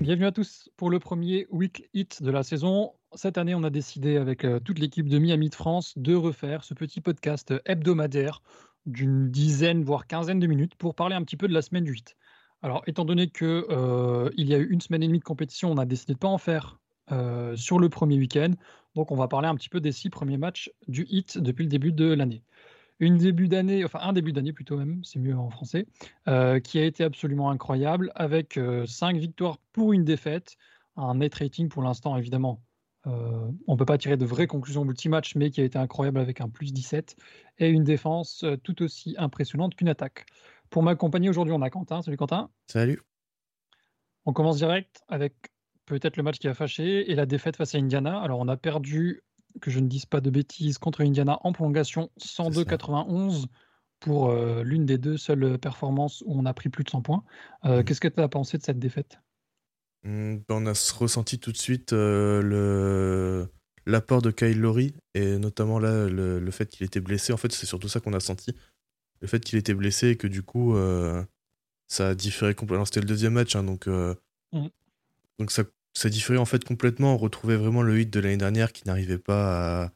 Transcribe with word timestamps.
Bienvenue 0.00 0.26
à 0.26 0.32
tous 0.32 0.68
pour 0.76 0.90
le 0.90 0.98
premier 0.98 1.46
Week 1.50 1.88
Hit 1.94 2.22
de 2.22 2.30
la 2.30 2.42
saison. 2.42 2.92
Cette 3.14 3.38
année, 3.38 3.54
on 3.54 3.62
a 3.62 3.70
décidé 3.70 4.16
avec 4.16 4.44
euh, 4.44 4.58
toute 4.58 4.80
l'équipe 4.80 5.08
de 5.08 5.18
Miami 5.18 5.48
de 5.48 5.54
France 5.54 5.94
de 5.96 6.14
refaire 6.14 6.64
ce 6.64 6.74
petit 6.74 7.00
podcast 7.00 7.54
hebdomadaire 7.66 8.42
d'une 8.86 9.30
dizaine, 9.30 9.84
voire 9.84 10.06
quinzaine 10.06 10.40
de 10.40 10.46
minutes 10.46 10.74
pour 10.74 10.94
parler 10.94 11.14
un 11.14 11.22
petit 11.22 11.36
peu 11.36 11.46
de 11.46 11.54
la 11.54 11.62
semaine 11.62 11.84
du 11.84 11.92
8. 11.92 12.16
Alors, 12.62 12.82
étant 12.86 13.04
donné 13.04 13.28
que 13.28 13.66
euh, 13.70 14.30
il 14.36 14.48
y 14.48 14.54
a 14.54 14.58
eu 14.58 14.68
une 14.68 14.80
semaine 14.80 15.02
et 15.02 15.06
demie 15.06 15.18
de 15.18 15.24
compétition, 15.24 15.70
on 15.70 15.78
a 15.78 15.86
décidé 15.86 16.12
de 16.12 16.18
pas 16.18 16.28
en 16.28 16.38
faire 16.38 16.78
euh, 17.10 17.56
sur 17.56 17.78
le 17.78 17.88
premier 17.88 18.18
week-end. 18.18 18.52
Donc, 18.94 19.10
on 19.10 19.16
va 19.16 19.28
parler 19.28 19.48
un 19.48 19.54
petit 19.54 19.70
peu 19.70 19.80
des 19.80 19.92
six 19.92 20.10
premiers 20.10 20.36
matchs 20.36 20.70
du 20.86 21.06
hit 21.08 21.38
depuis 21.38 21.64
le 21.64 21.70
début 21.70 21.92
de 21.92 22.12
l'année. 22.12 22.42
Une 22.98 23.16
début 23.16 23.48
d'année, 23.48 23.82
enfin 23.82 24.00
un 24.02 24.12
début 24.12 24.32
d'année 24.32 24.52
plutôt 24.52 24.76
même, 24.76 25.02
c'est 25.04 25.18
mieux 25.18 25.34
en 25.34 25.48
français, 25.48 25.86
euh, 26.28 26.60
qui 26.60 26.78
a 26.78 26.84
été 26.84 27.02
absolument 27.02 27.50
incroyable 27.50 28.12
avec 28.14 28.60
cinq 28.86 29.16
victoires 29.16 29.56
pour 29.72 29.94
une 29.94 30.04
défaite, 30.04 30.56
un 30.96 31.14
net 31.14 31.34
rating 31.34 31.70
pour 31.70 31.82
l'instant 31.82 32.18
évidemment. 32.18 32.62
on 33.06 33.54
ne 33.68 33.76
peut 33.76 33.86
pas 33.86 33.96
tirer 33.96 34.18
de 34.18 34.26
vraies 34.26 34.46
conclusions 34.46 34.84
multi-match, 34.84 35.34
mais 35.34 35.50
qui 35.50 35.62
a 35.62 35.64
été 35.64 35.78
incroyable 35.78 36.20
avec 36.20 36.42
un 36.42 36.50
plus 36.50 36.74
17 36.74 37.16
et 37.58 37.70
une 37.70 37.84
défense 37.84 38.44
tout 38.64 38.82
aussi 38.82 39.14
impressionnante 39.16 39.74
qu'une 39.76 39.88
attaque. 39.88 40.26
Pour 40.70 40.82
m'accompagner 40.82 41.28
aujourd'hui, 41.28 41.52
on 41.52 41.62
a 41.62 41.70
Quentin. 41.70 42.00
Salut 42.02 42.16
Quentin. 42.16 42.50
Salut. 42.68 43.00
On 44.24 44.32
commence 44.32 44.58
direct 44.58 45.02
avec 45.08 45.34
peut-être 45.86 46.16
le 46.16 46.22
match 46.22 46.38
qui 46.38 46.46
a 46.48 46.54
fâché 46.54 47.10
et 47.10 47.14
la 47.14 47.26
défaite 47.26 47.56
face 47.56 47.74
à 47.74 47.78
Indiana. 47.78 48.20
Alors, 48.20 48.38
on 48.38 48.48
a 48.48 48.56
perdu, 48.56 49.22
que 49.60 49.70
je 49.70 49.80
ne 49.80 49.88
dise 49.88 50.06
pas 50.06 50.20
de 50.20 50.30
bêtises, 50.30 50.78
contre 50.78 51.00
Indiana 51.00 51.38
en 51.42 51.52
prolongation 51.52 52.10
102-91 52.20 53.46
pour 53.98 54.30
euh, 54.30 54.62
l'une 54.62 54.86
des 54.86 54.96
deux 54.96 55.16
seules 55.16 55.58
performances 55.58 56.22
où 56.24 56.38
on 56.38 56.46
a 56.46 56.54
pris 56.54 56.68
plus 56.68 56.84
de 56.84 56.90
100 56.90 57.02
points. 57.02 57.24
Euh, 57.64 57.78
Mhm. 57.78 57.84
Qu'est-ce 57.84 58.00
que 58.00 58.08
tu 58.08 58.20
as 58.20 58.28
pensé 58.28 58.56
de 58.56 58.62
cette 58.62 58.78
défaite? 58.78 59.18
Hmm, 60.04 60.36
ben, 60.48 60.54
On 60.54 60.66
a 60.66 60.72
ressenti 60.98 61.38
tout 61.38 61.52
de 61.52 61.56
suite 61.58 61.92
euh, 61.92 62.40
le 62.40 63.48
l'apport 63.86 64.22
de 64.22 64.30
Kyle 64.30 64.60
Lowry 64.60 64.94
et 65.14 65.38
notamment 65.38 65.78
là 65.78 66.06
le, 66.06 66.38
le 66.38 66.50
fait 66.50 66.66
qu'il 66.66 66.86
était 66.86 67.00
blessé. 67.00 67.32
En 67.32 67.36
fait, 67.36 67.50
c'est 67.50 67.66
surtout 67.66 67.88
ça 67.88 67.98
qu'on 67.98 68.12
a 68.12 68.20
senti. 68.20 68.54
Le 69.20 69.28
fait 69.28 69.40
qu'il 69.44 69.58
était 69.58 69.74
blessé 69.74 70.08
et 70.08 70.16
que 70.16 70.26
du 70.26 70.42
coup 70.42 70.74
euh, 70.76 71.22
ça 71.88 72.08
a 72.10 72.14
différé 72.14 72.54
complètement. 72.54 72.84
C'était 72.84 73.00
le 73.00 73.06
deuxième 73.06 73.34
match, 73.34 73.54
hein, 73.56 73.64
donc 73.64 73.86
euh, 73.86 74.14
Mhm. 74.52 74.70
donc 75.38 75.50
ça 75.52 75.62
ça 75.94 76.08
différait 76.08 76.38
en 76.38 76.44
fait 76.44 76.64
complètement. 76.64 77.14
On 77.14 77.18
retrouvait 77.18 77.56
vraiment 77.56 77.82
le 77.82 78.00
hit 78.00 78.10
de 78.10 78.20
l'année 78.20 78.36
dernière 78.36 78.72
qui 78.72 78.86
n'arrivait 78.86 79.18
pas 79.18 79.84
à, 79.84 79.92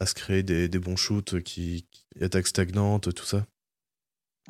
à 0.00 0.06
se 0.06 0.14
créer 0.14 0.42
des, 0.42 0.68
des 0.68 0.78
bons 0.78 0.96
shoots, 0.96 1.40
qui, 1.42 1.86
qui 1.90 2.04
attaque 2.22 2.46
stagnante, 2.46 3.14
tout 3.14 3.24
ça. 3.24 3.46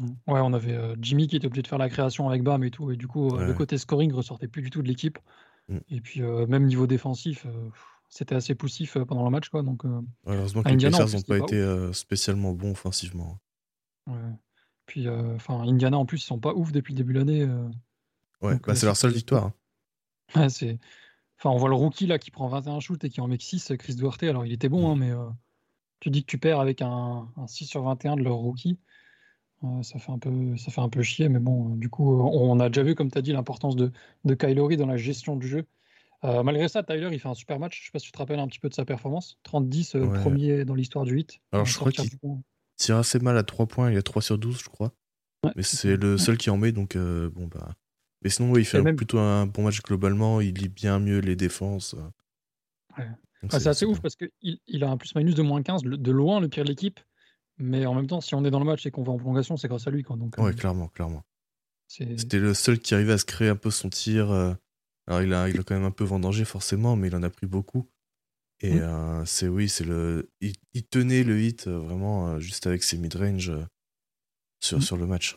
Ouais, 0.00 0.40
on 0.40 0.54
avait 0.54 0.72
euh, 0.72 0.96
Jimmy 1.00 1.28
qui 1.28 1.36
était 1.36 1.46
obligé 1.46 1.62
de 1.62 1.66
faire 1.68 1.78
la 1.78 1.90
création 1.90 2.28
avec 2.28 2.42
Bam 2.42 2.64
et 2.64 2.70
tout, 2.70 2.90
et 2.90 2.96
du 2.96 3.06
coup, 3.06 3.36
le 3.36 3.52
côté 3.52 3.76
scoring 3.76 4.10
ressortait 4.12 4.48
plus 4.48 4.62
du 4.62 4.70
tout 4.70 4.80
de 4.82 4.88
l'équipe. 4.88 5.18
Mm. 5.68 5.78
Et 5.90 6.00
puis, 6.00 6.22
même 6.22 6.64
niveau 6.64 6.86
défensif, 6.86 7.46
c'était 8.08 8.34
assez 8.34 8.54
poussif 8.54 8.96
pendant 9.06 9.24
le 9.24 9.30
match, 9.30 9.50
quoi. 9.50 9.62
Donc, 9.62 9.82
Heureusement 10.26 10.62
que 10.62 10.70
les 10.70 10.76
Pacers 10.90 11.08
n'ont 11.10 11.20
pas 11.22 11.38
été 11.38 11.92
spécialement 11.92 12.52
bons 12.52 12.72
offensivement. 12.72 13.38
Ouais. 14.06 14.14
Puis, 14.86 15.06
euh, 15.06 15.34
enfin, 15.36 15.60
Indiana 15.60 15.98
en 15.98 16.06
plus, 16.06 16.18
ils 16.22 16.26
sont 16.26 16.38
pas 16.40 16.52
ouf 16.54 16.72
depuis 16.72 16.92
le 16.94 16.98
début 16.98 17.12
de 17.14 17.18
l'année. 17.20 17.42
euh, 17.42 17.68
Ouais, 18.42 18.56
bah, 18.56 18.72
euh, 18.72 18.74
c'est 18.74 18.86
leur 18.86 18.96
seule 18.96 19.12
victoire. 19.12 19.44
hein. 19.46 19.54
Ouais, 20.40 20.48
c'est... 20.48 20.78
Enfin, 21.38 21.50
on 21.50 21.56
voit 21.58 21.68
le 21.68 21.74
rookie 21.74 22.06
là 22.06 22.18
qui 22.18 22.30
prend 22.30 22.46
21 22.48 22.80
shoots 22.80 23.02
et 23.04 23.10
qui 23.10 23.20
en 23.20 23.26
met 23.28 23.36
que 23.38 23.44
6, 23.44 23.72
Chris 23.78 23.94
Duarte. 23.96 24.22
Alors, 24.24 24.46
il 24.46 24.52
était 24.52 24.68
bon, 24.68 24.90
hein, 24.90 24.96
mais 24.96 25.10
euh, 25.10 25.28
tu 26.00 26.10
dis 26.10 26.22
que 26.22 26.30
tu 26.30 26.38
perds 26.38 26.60
avec 26.60 26.82
un, 26.82 27.28
un 27.36 27.46
6 27.46 27.66
sur 27.66 27.82
21 27.82 28.16
de 28.16 28.22
leur 28.22 28.34
rookie. 28.36 28.78
euh, 29.64 29.82
ça, 29.82 29.98
fait 29.98 30.12
un 30.12 30.18
peu, 30.18 30.56
ça 30.56 30.70
fait 30.70 30.80
un 30.80 30.88
peu 30.88 31.02
chier, 31.02 31.28
mais 31.28 31.38
bon, 31.40 31.72
euh, 31.72 31.76
du 31.76 31.88
coup, 31.88 32.20
on 32.20 32.60
a 32.60 32.68
déjà 32.68 32.82
vu, 32.82 32.94
comme 32.94 33.10
tu 33.10 33.18
as 33.18 33.22
dit, 33.22 33.32
l'importance 33.32 33.76
de, 33.76 33.92
de 34.24 34.34
Kyle 34.34 34.54
Lowry 34.56 34.76
dans 34.76 34.86
la 34.86 34.96
gestion 34.96 35.36
du 35.36 35.46
jeu. 35.48 35.66
Malgré 36.24 36.68
ça, 36.68 36.84
Tyler, 36.84 37.08
il 37.12 37.18
fait 37.18 37.28
un 37.28 37.34
super 37.34 37.58
match. 37.58 37.80
Je 37.80 37.86
sais 37.86 37.90
pas 37.90 37.98
si 37.98 38.06
tu 38.06 38.12
te 38.12 38.18
rappelles 38.18 38.38
un 38.38 38.46
petit 38.46 38.60
peu 38.60 38.68
de 38.68 38.74
sa 38.74 38.84
performance. 38.84 39.38
30-10, 39.42 39.96
euh, 39.96 40.06
Ouais. 40.06 40.20
premier 40.20 40.64
dans 40.64 40.76
l'histoire 40.76 41.04
du 41.04 41.14
8. 41.14 41.40
Alors, 41.50 41.66
je 41.66 41.76
crois 41.76 41.90
qu'il-. 41.90 42.10
Tire 42.82 42.96
assez 42.96 43.18
mal 43.18 43.36
à 43.38 43.42
3 43.42 43.66
points, 43.66 43.90
il 43.90 43.96
a 43.96 44.02
3 44.02 44.22
sur 44.22 44.38
12, 44.38 44.58
je 44.60 44.68
crois. 44.68 44.92
Ouais, 45.44 45.52
Mais 45.56 45.62
c'est 45.62 45.96
le 45.96 46.18
seul 46.18 46.36
qui 46.38 46.50
en 46.50 46.56
met, 46.56 46.72
donc 46.72 46.96
euh, 46.96 47.28
bon, 47.30 47.46
bah. 47.48 47.74
Mais 48.22 48.30
sinon, 48.30 48.50
ouais, 48.52 48.60
il 48.60 48.64
fait 48.64 48.80
même- 48.82 48.94
plutôt 48.96 49.18
un 49.18 49.46
bon 49.46 49.64
match 49.64 49.82
globalement, 49.82 50.40
il 50.40 50.54
lit 50.54 50.68
bien 50.68 50.98
mieux 51.00 51.18
les 51.18 51.34
défenses. 51.36 51.94
euh. 51.94 52.98
Ouais. 52.98 53.08
Ah, 53.50 53.58
c'est 53.58 53.68
assez 53.68 53.84
ouf 53.86 53.94
bien. 53.94 54.02
parce 54.02 54.14
qu'il 54.16 54.30
il 54.68 54.84
a 54.84 54.90
un 54.90 54.96
plus-minus 54.96 55.34
de 55.34 55.42
moins 55.42 55.62
15, 55.62 55.84
le- 55.84 55.96
de 55.96 56.12
loin 56.12 56.40
le 56.40 56.48
pire 56.48 56.62
de 56.62 56.68
l'équipe. 56.68 57.00
Mais 57.58 57.86
en 57.86 57.94
même 57.94 58.06
temps, 58.06 58.20
si 58.20 58.34
on 58.36 58.44
est 58.44 58.50
dans 58.50 58.58
le 58.60 58.64
match 58.64 58.86
et 58.86 58.90
qu'on 58.92 59.02
va 59.02 59.12
en 59.12 59.16
prolongation, 59.18 59.56
c'est 59.56 59.66
grâce 59.68 59.86
à 59.86 59.90
lui. 59.90 60.02
Quoi. 60.04 60.16
Donc, 60.16 60.38
euh, 60.38 60.42
Ouais, 60.42 60.54
clairement, 60.54 60.88
clairement. 60.88 61.24
C'était 61.88 62.38
le 62.38 62.54
seul 62.54 62.78
qui 62.78 62.94
arrivait 62.94 63.12
à 63.12 63.18
se 63.18 63.24
créer 63.24 63.48
un 63.48 63.56
peu 63.56 63.70
son 63.70 63.88
tir. 63.90 64.30
euh. 64.30 64.54
Alors, 65.08 65.22
il 65.22 65.34
a, 65.34 65.48
il 65.48 65.58
a 65.58 65.62
quand 65.64 65.74
même 65.74 65.84
un 65.84 65.90
peu 65.90 66.04
vendangé, 66.04 66.44
forcément, 66.44 66.94
mais 66.96 67.08
il 67.08 67.16
en 67.16 67.22
a 67.24 67.30
pris 67.30 67.46
beaucoup. 67.46 67.88
Et 68.62 68.74
Mm. 68.74 68.78
euh, 68.80 69.24
c'est, 69.24 69.48
oui, 69.48 69.68
c'est 69.68 69.84
le. 69.84 70.30
Il, 70.40 70.52
il 70.72 70.84
tenait 70.84 71.24
le 71.24 71.40
hit 71.40 71.66
euh, 71.66 71.78
vraiment 71.78 72.28
euh, 72.28 72.38
juste 72.38 72.66
avec 72.66 72.82
ses 72.82 72.96
mid-range 72.96 73.52
sur, 74.60 74.78
Mm. 74.78 74.82
sur 74.82 74.96
le 74.96 75.06
match. 75.06 75.36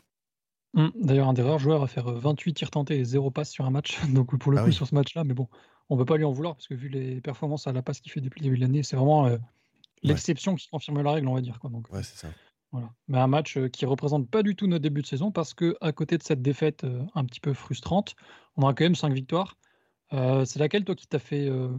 Hum, 0.75 0.91
D'ailleurs, 0.96 1.28
un 1.30 1.34
des 1.34 1.41
rares 1.41 1.59
joueurs 1.59 1.81
à 1.84 1.88
faire 1.88 2.08
euh, 2.09 2.19
28 2.19 2.53
tirs 2.53 2.69
tentés 2.72 3.00
et 3.00 3.03
0 3.06 3.31
passe 3.31 3.50
sur 3.52 3.66
un 3.66 3.69
match. 3.72 3.97
Donc, 4.14 4.38
pour 4.38 4.52
le 4.52 4.58
Ah 4.58 4.62
coup, 4.62 4.68
oui. 4.68 4.74
sur 4.74 4.88
ce 4.88 4.94
match-là, 4.96 5.24
mais 5.24 5.34
bon, 5.34 5.47
on 5.90 5.96
ne 5.96 6.02
peut 6.02 6.06
pas 6.06 6.18
lui 6.18 6.25
en 6.25 6.31
vouloir 6.31 6.56
parce 6.56 6.68
que 6.68 6.74
vu 6.75 6.90
les 6.90 7.22
performances 7.22 7.66
à 7.68 7.72
la 7.74 7.81
passe 7.81 8.00
qu'il 8.00 8.12
fait 8.12 8.22
depuis 8.22 8.40
le 8.41 8.46
début 8.46 8.58
de 8.58 8.62
l'année, 8.62 8.84
c'est 8.84 8.96
vraiment 8.96 9.25
euh, 9.28 9.38
l'exception 10.03 10.56
qui 10.56 10.68
confirme 10.68 11.02
la 11.02 11.12
règle, 11.14 11.28
on 11.28 11.34
va 11.35 11.41
dire. 11.41 11.59
Quoi. 11.59 11.69
Donc, 11.69 11.90
Ouais, 11.91 12.03
c'est 12.03 12.18
ça. 12.18 12.28
voilà. 12.72 12.91
Mais 13.08 13.18
un 13.18 13.28
match 13.28 13.58
qui 13.69 13.85
représente 13.85 14.30
pas 14.30 14.44
du 14.44 14.56
tout 14.56 14.68
notre 14.68 14.84
début 14.84 15.02
de 15.02 15.08
saison 15.08 15.31
parce 15.31 15.53
que 15.53 15.75
à 15.81 15.91
côté 15.94 16.18
de 16.18 16.24
cette 16.24 16.41
défaite 16.41 16.84
euh, 16.84 17.03
un 17.16 17.25
petit 17.25 17.40
peu 17.40 17.53
frustrante, 17.53 18.16
on 18.58 18.64
aura 18.64 18.74
quand 18.74 18.84
même 18.85 18.96
5 18.96 19.14
victoires. 19.14 19.58
Euh, 20.14 20.46
c'est 20.46 20.59
laquelle, 20.59 20.84
toi, 20.84 20.94
qui 20.96 21.08
t'a 21.08 21.19
fait 21.19 21.47
euh, 21.47 21.69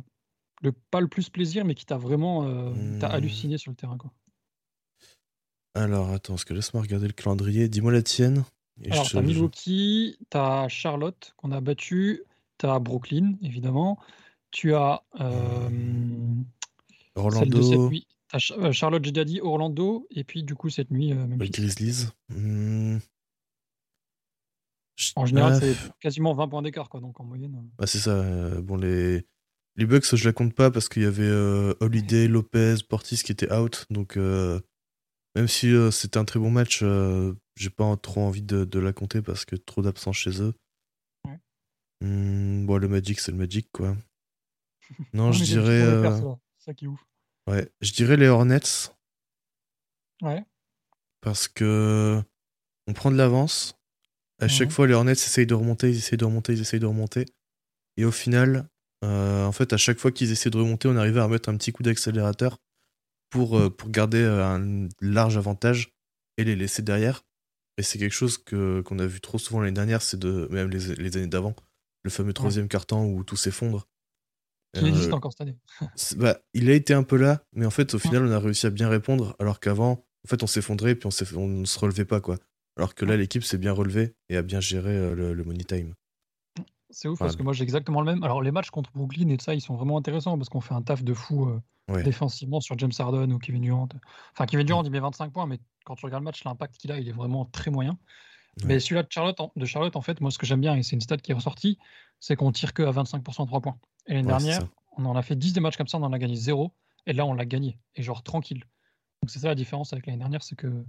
le, 0.62 0.72
pas 0.72 1.00
le 1.00 1.08
plus 1.08 1.28
plaisir, 1.30 1.64
mais 1.64 1.74
qui 1.74 1.84
t'a 1.86 1.96
vraiment 1.98 2.44
euh, 2.44 2.72
t'a 3.00 3.08
Hmm. 3.08 3.12
halluciné 3.12 3.58
sur 3.58 3.70
le 3.70 3.76
terrain 3.76 3.96
quoi. 3.98 4.10
Alors, 5.74 6.10
attends, 6.10 6.32
parce 6.34 6.44
que 6.46 6.54
laisse-moi 6.54 6.82
regarder 6.82 7.06
le 7.06 7.12
calendrier. 7.12 7.68
Dis-moi 7.68 7.92
la 7.92 8.02
tienne. 8.02 8.44
et 8.82 8.90
Alors, 8.92 9.10
t'as 9.10 9.20
Milwaukee, 9.20 10.18
t'as 10.30 10.68
Charlotte 10.68 11.34
qu'on 11.36 11.52
a 11.52 11.60
battu, 11.60 12.22
t'as 12.56 12.78
Brooklyn, 12.78 13.34
évidemment. 13.42 13.98
Tu 14.52 14.74
as 14.74 15.02
euh, 15.20 15.68
celle 15.68 17.50
de 17.50 17.60
cette 17.60 17.72
Orlando, 17.74 17.88
nuit. 17.90 18.06
T'as 18.28 18.38
euh, 18.52 18.72
Charlotte, 18.72 19.04
j'ai 19.04 19.12
déjà 19.12 19.24
dit, 19.26 19.40
Orlando, 19.42 20.06
et 20.10 20.24
puis 20.24 20.42
du 20.44 20.54
coup, 20.54 20.70
cette 20.70 20.90
nuit, 20.90 21.12
euh, 21.12 21.26
les 21.26 21.36
Memphis. 21.36 21.50
Grizzlies. 21.50 22.06
Je- 24.96 25.12
En 25.16 25.26
général, 25.26 25.60
c'est 25.60 25.76
quasiment 26.00 26.32
20 26.32 26.48
points 26.48 26.62
d'écart, 26.62 26.88
quoi, 26.88 27.00
donc 27.00 27.20
en 27.20 27.24
moyenne. 27.24 27.68
Bah, 27.78 27.86
c'est 27.86 27.98
ça. 27.98 28.12
euh, 28.12 28.62
bon, 28.62 28.76
les... 28.76 29.26
les 29.76 29.87
Bucks, 29.87 30.14
je 30.14 30.25
la 30.25 30.32
compte 30.32 30.54
pas 30.54 30.70
parce 30.70 30.88
qu'il 30.88 31.03
y 31.03 31.06
avait 31.06 31.22
euh, 31.22 31.75
Holiday, 31.81 32.28
Lopez, 32.28 32.76
Portis 32.88 33.19
qui 33.22 33.32
étaient 33.32 33.53
out. 33.53 33.87
Donc, 33.91 34.16
euh, 34.16 34.60
même 35.34 35.48
si 35.48 35.70
euh, 35.72 35.91
c'était 35.91 36.19
un 36.19 36.25
très 36.25 36.41
bon 36.41 36.50
match, 36.50 36.82
j'ai 37.56 37.70
pas 37.70 37.97
trop 37.97 38.22
envie 38.22 38.42
de, 38.42 38.65
de 38.65 38.78
la 38.78 38.92
compter 38.92 39.22
parce 39.22 39.44
que 39.44 39.56
trop 39.56 39.82
d'absence 39.82 40.16
chez 40.16 40.42
eux. 40.42 40.54
Ouais. 41.26 41.38
Hmm, 42.00 42.65
bon, 42.66 42.78
le 42.78 42.88
Magic, 42.88 43.20
c'est 43.20 43.32
le 43.32 43.38
Magic, 43.38 43.69
quoi. 43.72 43.97
Non, 45.12 45.32
je 45.32 45.44
dirais. 45.44 46.03
ça. 46.59 46.75
Qui 46.75 46.86
est 46.86 46.88
ouf. 46.88 47.00
ouais, 47.48 47.70
je 47.81 47.92
dirais 47.92 48.16
les 48.16 48.26
Hornets 48.28 48.91
Ouais. 50.22 50.44
parce 51.20 51.47
que 51.48 52.20
on 52.88 52.92
prend 52.92 53.10
de 53.10 53.16
l'avance. 53.16 53.76
À 54.38 54.48
chaque 54.48 54.70
fois, 54.70 54.86
les 54.86 54.95
Hornets 54.95 55.12
essayent 55.12 55.47
de 55.47 55.54
remonter, 55.54 55.89
ils 55.91 55.97
essayent 55.97 56.18
de 56.18 56.24
remonter, 56.24 56.53
ils 56.54 56.60
essayent 56.60 56.80
de 56.80 56.86
remonter. 56.86 57.24
Et 57.97 58.04
au 58.04 58.10
final, 58.10 58.68
en 59.06 59.53
fait, 59.53 59.72
à 59.72 59.76
chaque 59.76 59.98
fois 59.98 60.10
qu'ils 60.10 60.32
essaient 60.32 60.50
de 60.50 60.58
remonter, 60.58 60.88
on 60.88 60.97
arrivait 60.97 61.20
à 61.20 61.28
mettre 61.28 61.48
un 61.48 61.56
petit 61.56 61.72
coup 61.72 61.82
d'accélérateur 61.82 62.58
pour, 63.30 63.58
euh, 63.58 63.70
pour 63.70 63.91
garder 63.91 64.22
euh, 64.22 64.44
un 64.44 64.88
large 65.00 65.36
avantage 65.36 65.94
et 66.36 66.44
les 66.44 66.56
laisser 66.56 66.82
derrière. 66.82 67.24
Et 67.78 67.82
c'est 67.82 67.98
quelque 67.98 68.14
chose 68.14 68.38
que, 68.38 68.80
qu'on 68.80 68.98
a 68.98 69.06
vu 69.06 69.20
trop 69.20 69.38
souvent 69.38 69.60
l'année 69.60 69.72
dernière, 69.72 70.03
c'est 70.03 70.18
de 70.18 70.48
même 70.50 70.70
les, 70.70 70.94
les 70.97 71.16
années 71.16 71.26
d'avant, 71.26 71.54
le 72.04 72.10
fameux 72.10 72.32
troisième 72.32 72.68
carton 72.68 73.04
où 73.04 73.22
tout 73.22 73.36
s'effondre. 73.36 73.86
Euh, 74.76 74.86
existe 74.86 75.12
encore 75.12 75.32
cette 75.32 75.42
année. 75.42 75.59
bah, 76.16 76.38
il 76.54 76.70
a 76.70 76.74
été 76.74 76.94
un 76.94 77.02
peu 77.02 77.16
là, 77.16 77.44
mais 77.52 77.66
en 77.66 77.70
fait, 77.70 77.94
au 77.94 77.98
final, 77.98 78.24
on 78.24 78.32
a 78.32 78.38
réussi 78.38 78.66
à 78.66 78.70
bien 78.70 78.88
répondre, 78.88 79.36
alors 79.38 79.60
qu'avant, 79.60 80.06
en 80.24 80.28
fait, 80.28 80.42
on 80.42 80.47
s'effondrait 80.47 80.94
puis 80.94 81.09
on, 81.36 81.48
ne 81.48 81.64
se 81.64 81.78
relevait 81.78 82.04
pas, 82.04 82.20
quoi. 82.20 82.38
Alors 82.78 82.94
que 82.94 83.04
là, 83.04 83.16
l'équipe 83.16 83.44
s'est 83.44 83.59
bien 83.59 83.72
relevée 83.72 84.14
et 84.28 84.36
a 84.36 84.42
bien 84.42 84.60
géré 84.60 84.94
euh, 84.97 85.14
le, 85.14 85.34
le 85.34 85.44
money 85.44 85.64
time. 85.64 85.94
C'est 86.91 87.09
ouf 87.09 87.15
Enfin, 87.15 87.27
parce 87.27 87.36
que 87.36 87.42
moi 87.42 87.53
j'ai 87.53 87.62
exactement 87.65 88.00
le 88.00 88.06
même. 88.06 88.22
Alors 88.22 88.42
les 88.42 88.50
matchs 88.53 88.71
contre 88.71 88.91
Brooklyn 88.92 89.28
et 89.28 89.36
tout 89.36 89.44
ça, 89.44 89.54
ils 89.54 89.60
sont 89.60 89.74
vraiment 89.74 89.97
intéressants 89.97 90.36
parce 90.38 90.48
qu'on 90.48 90.60
fait 90.60 90.74
un 90.74 90.83
taf 90.83 91.03
de 91.03 91.15
fou 91.15 91.47
euh, 91.47 91.60
Ouais. 91.88 92.03
défensivement 92.03 92.60
sur 92.60 92.77
James 92.78 92.91
Harden 92.98 93.30
ou 93.33 93.38
Kevin 93.38 93.62
Durant. 93.62 93.88
Enfin 94.33 94.47
Kevin 94.47 94.66
Durant 94.66 94.83
il 94.83 94.91
met 94.91 94.98
25 94.98 95.33
points, 95.33 95.47
mais 95.47 95.60
quand 95.84 95.94
tu 95.94 96.04
regardes 96.04 96.22
le 96.22 96.24
match, 96.24 96.42
l'impact 96.42 96.77
qu'il 96.78 96.91
a, 96.91 96.98
il 96.98 97.09
est 97.09 97.12
vraiment 97.12 97.44
très 97.44 97.71
moyen. 97.71 97.97
Mais 98.65 98.80
celui-là 98.80 99.04
de 99.04 99.09
Charlotte, 99.12 99.38
en, 99.38 99.53
de 99.54 99.65
Charlotte, 99.66 99.94
en 99.94 100.00
fait, 100.00 100.21
moi, 100.21 100.30
ce 100.33 100.38
que 100.38 100.47
j'aime 100.47 100.60
bien, 100.62 100.74
et 100.74 100.83
c'est 100.83 100.97
une 100.97 101.00
stat 101.00 101.18
qui 101.18 101.30
est 101.30 101.34
ressortie, 101.34 101.78
c'est 102.18 102.34
qu'on 102.34 102.50
tire 102.50 102.72
que 102.74 102.83
à 102.83 102.91
25% 102.91 103.42
de 103.42 103.47
3 103.47 103.60
points. 103.60 103.77
Et 104.06 104.15
l'année 104.15 104.27
dernière, 104.27 104.62
on 104.97 105.04
en 105.04 105.15
a 105.15 105.22
fait 105.22 105.36
10 105.36 105.53
des 105.53 105.60
matchs 105.60 105.77
comme 105.77 105.86
ça, 105.86 105.98
on 105.98 106.03
en 106.03 106.12
a 106.12 106.18
gagné 106.18 106.34
0. 106.34 106.72
Et 107.06 107.12
là, 107.12 107.24
on 107.24 107.34
l'a 107.34 107.44
gagné. 107.44 107.78
Et 107.94 108.03
genre 108.03 108.22
tranquille. 108.24 108.65
Donc 109.22 109.30
c'est 109.30 109.38
ça 109.38 109.48
la 109.48 109.54
différence 109.54 109.92
avec 109.92 110.06
l'année 110.06 110.18
dernière, 110.18 110.42
c'est 110.42 110.56
que 110.56 110.84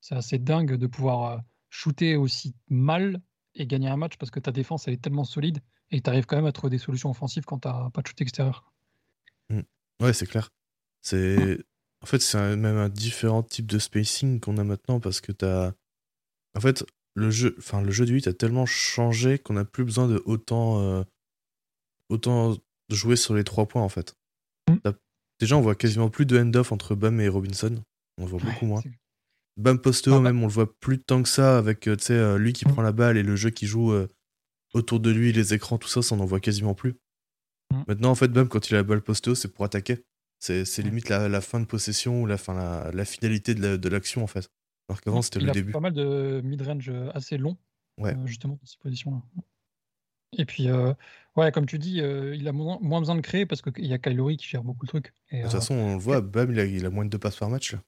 c'est 0.00 0.14
assez 0.14 0.38
dingue 0.38 0.74
de 0.76 0.86
pouvoir 0.86 1.24
euh, 1.24 1.38
shooter 1.70 2.14
aussi 2.16 2.54
mal 2.68 3.20
et 3.54 3.66
gagner 3.66 3.88
un 3.88 3.96
match 3.96 4.16
parce 4.16 4.30
que 4.30 4.40
ta 4.40 4.52
défense, 4.52 4.88
elle 4.88 4.94
est 4.94 5.02
tellement 5.02 5.24
solide 5.24 5.60
et 5.90 6.00
tu 6.00 6.08
arrives 6.08 6.26
quand 6.26 6.36
même 6.36 6.46
à 6.46 6.52
trouver 6.52 6.70
des 6.70 6.78
solutions 6.78 7.10
offensives 7.10 7.44
quand 7.44 7.58
tu 7.58 7.68
pas 7.68 8.02
de 8.02 8.06
shoot 8.06 8.20
extérieur. 8.20 8.72
Mmh. 9.50 9.60
Ouais, 10.00 10.12
c'est 10.12 10.26
clair. 10.26 10.50
C'est... 11.02 11.58
En 12.02 12.06
fait, 12.06 12.20
c'est 12.20 12.56
même 12.56 12.78
un 12.78 12.88
différent 12.88 13.42
type 13.42 13.66
de 13.66 13.78
spacing 13.78 14.40
qu'on 14.40 14.58
a 14.58 14.64
maintenant 14.64 14.98
parce 14.98 15.20
que 15.20 15.30
tu 15.30 15.44
as. 15.44 15.72
En 16.56 16.60
fait, 16.60 16.84
le 17.14 17.30
jeu, 17.30 17.54
enfin, 17.58 17.80
le 17.80 17.92
jeu 17.92 18.04
du 18.06 18.14
8 18.14 18.26
a 18.26 18.32
tellement 18.32 18.66
changé 18.66 19.38
qu'on 19.38 19.54
n'a 19.54 19.64
plus 19.64 19.84
besoin 19.84 20.08
de 20.08 20.20
autant, 20.24 20.80
euh, 20.80 21.04
autant 22.08 22.56
jouer 22.88 23.14
sur 23.14 23.34
les 23.34 23.44
trois 23.44 23.66
points 23.66 23.82
en 23.82 23.88
fait. 23.88 24.16
Mmh. 24.68 24.90
Déjà, 25.38 25.56
on 25.56 25.60
voit 25.60 25.76
quasiment 25.76 26.08
plus 26.08 26.26
de 26.26 26.38
end-off 26.38 26.72
entre 26.72 26.96
Bam 26.96 27.20
et 27.20 27.28
Robinson. 27.28 27.82
On 28.18 28.26
voit 28.26 28.40
beaucoup 28.40 28.66
moins. 28.66 28.82
Bam 29.56 29.78
poste 29.78 30.08
ah, 30.08 30.20
même, 30.20 30.42
on 30.42 30.46
le 30.46 30.52
voit 30.52 30.78
plus 30.80 30.98
tant 30.98 31.22
que 31.22 31.28
ça 31.28 31.58
avec 31.58 31.86
euh, 31.86 31.96
euh, 32.10 32.38
lui 32.38 32.52
qui 32.52 32.64
prend 32.64 32.80
la 32.82 32.92
balle 32.92 33.18
et 33.18 33.22
le 33.22 33.36
jeu 33.36 33.50
qui 33.50 33.66
joue 33.66 33.92
autour 34.72 35.00
de 35.00 35.10
lui, 35.10 35.32
les 35.32 35.54
écrans, 35.54 35.78
tout 35.78 35.88
ça, 35.88 36.02
ça 36.02 36.14
on 36.14 36.20
en 36.20 36.24
voit 36.24 36.40
quasiment 36.40 36.74
plus. 36.74 36.94
Mmh. 37.70 37.82
Maintenant, 37.86 38.10
en 38.10 38.14
fait, 38.14 38.28
Bam, 38.28 38.48
quand 38.48 38.70
il 38.70 38.74
a 38.74 38.78
la 38.78 38.82
balle 38.82 39.02
poste 39.02 39.34
c'est 39.34 39.52
pour 39.52 39.64
attaquer. 39.64 40.04
C'est 40.38 40.78
limite 40.78 41.08
la, 41.08 41.40
fin 41.40 41.60
de 41.60 41.66
possession 41.66 42.22
ou 42.22 42.26
la, 42.26 42.36
fin, 42.36 42.54
la, 42.92 43.04
finalité 43.04 43.54
de 43.54 43.88
l'action, 43.88 44.24
en 44.24 44.26
fait. 44.26 44.50
Alors 44.88 45.00
qu'avant, 45.00 45.22
c'était 45.22 45.40
le 45.40 45.50
début. 45.52 45.70
Il 45.70 45.72
a 45.72 45.74
pas 45.74 45.80
mal 45.80 45.92
de 45.92 46.40
mid-range 46.44 46.88
euh, 46.90 47.10
assez 47.14 47.38
long, 47.38 47.56
ouais. 47.98 48.14
Euh, 48.14 48.26
justement, 48.26 48.58
dans 48.60 48.66
ces 48.66 48.76
positions-là. 48.78 49.22
Et 50.38 50.44
puis, 50.44 50.68
euh, 50.68 50.92
ouais, 51.36 51.52
comme 51.52 51.66
tu 51.66 51.78
dis, 51.78 51.98
il 51.98 52.48
a 52.48 52.52
moins, 52.52 53.00
besoin 53.00 53.14
de 53.14 53.20
créer 53.20 53.46
parce 53.46 53.62
qu'il 53.62 53.86
y 53.86 53.92
a 53.92 53.98
Kylori 53.98 54.36
qui 54.36 54.48
gère 54.48 54.62
beaucoup 54.62 54.84
le 54.84 54.88
truc. 54.88 55.12
de 55.30 55.42
toute 55.42 55.50
façon, 55.50 55.74
on 55.74 55.94
le 55.94 56.00
voit, 56.00 56.20
Bam, 56.20 56.50
il 56.52 56.58
a, 56.58 56.64
il 56.64 56.84
a, 56.86 56.90
moins 56.90 57.04
de 57.04 57.10
deux 57.10 57.18
passes 57.18 57.36
par 57.36 57.50
match. 57.50 57.72
Là. 57.72 57.82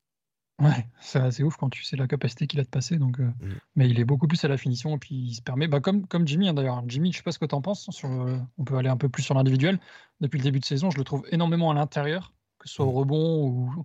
Ouais, 0.60 0.86
c'est 1.00 1.18
assez 1.18 1.42
ouf 1.42 1.56
quand 1.56 1.68
tu 1.68 1.82
sais 1.82 1.96
la 1.96 2.06
capacité 2.06 2.46
qu'il 2.46 2.60
a 2.60 2.62
de 2.62 2.68
passer. 2.68 2.96
Donc, 2.96 3.18
mmh. 3.18 3.34
Mais 3.74 3.88
il 3.88 3.98
est 3.98 4.04
beaucoup 4.04 4.28
plus 4.28 4.44
à 4.44 4.48
la 4.48 4.56
finition 4.56 4.94
et 4.94 4.98
puis 4.98 5.14
il 5.14 5.34
se 5.34 5.42
permet, 5.42 5.66
bah, 5.66 5.80
comme, 5.80 6.06
comme 6.06 6.26
Jimmy 6.26 6.48
hein, 6.48 6.54
d'ailleurs. 6.54 6.82
Jimmy, 6.86 7.12
je 7.12 7.18
sais 7.18 7.22
pas 7.24 7.32
ce 7.32 7.40
que 7.40 7.44
tu 7.44 7.54
en 7.54 7.60
penses. 7.60 7.90
Sur, 7.90 8.08
on 8.08 8.64
peut 8.64 8.76
aller 8.76 8.88
un 8.88 8.96
peu 8.96 9.08
plus 9.08 9.22
sur 9.22 9.34
l'individuel. 9.34 9.80
Depuis 10.20 10.38
le 10.38 10.44
début 10.44 10.60
de 10.60 10.64
saison, 10.64 10.90
je 10.90 10.98
le 10.98 11.04
trouve 11.04 11.26
énormément 11.32 11.70
à 11.70 11.74
l'intérieur 11.74 12.32
que 12.64 12.68
ce 12.68 12.76
soit 12.76 12.86
au 12.86 12.92
mmh. 12.92 12.96
rebond 12.96 13.46
ou, 13.46 13.84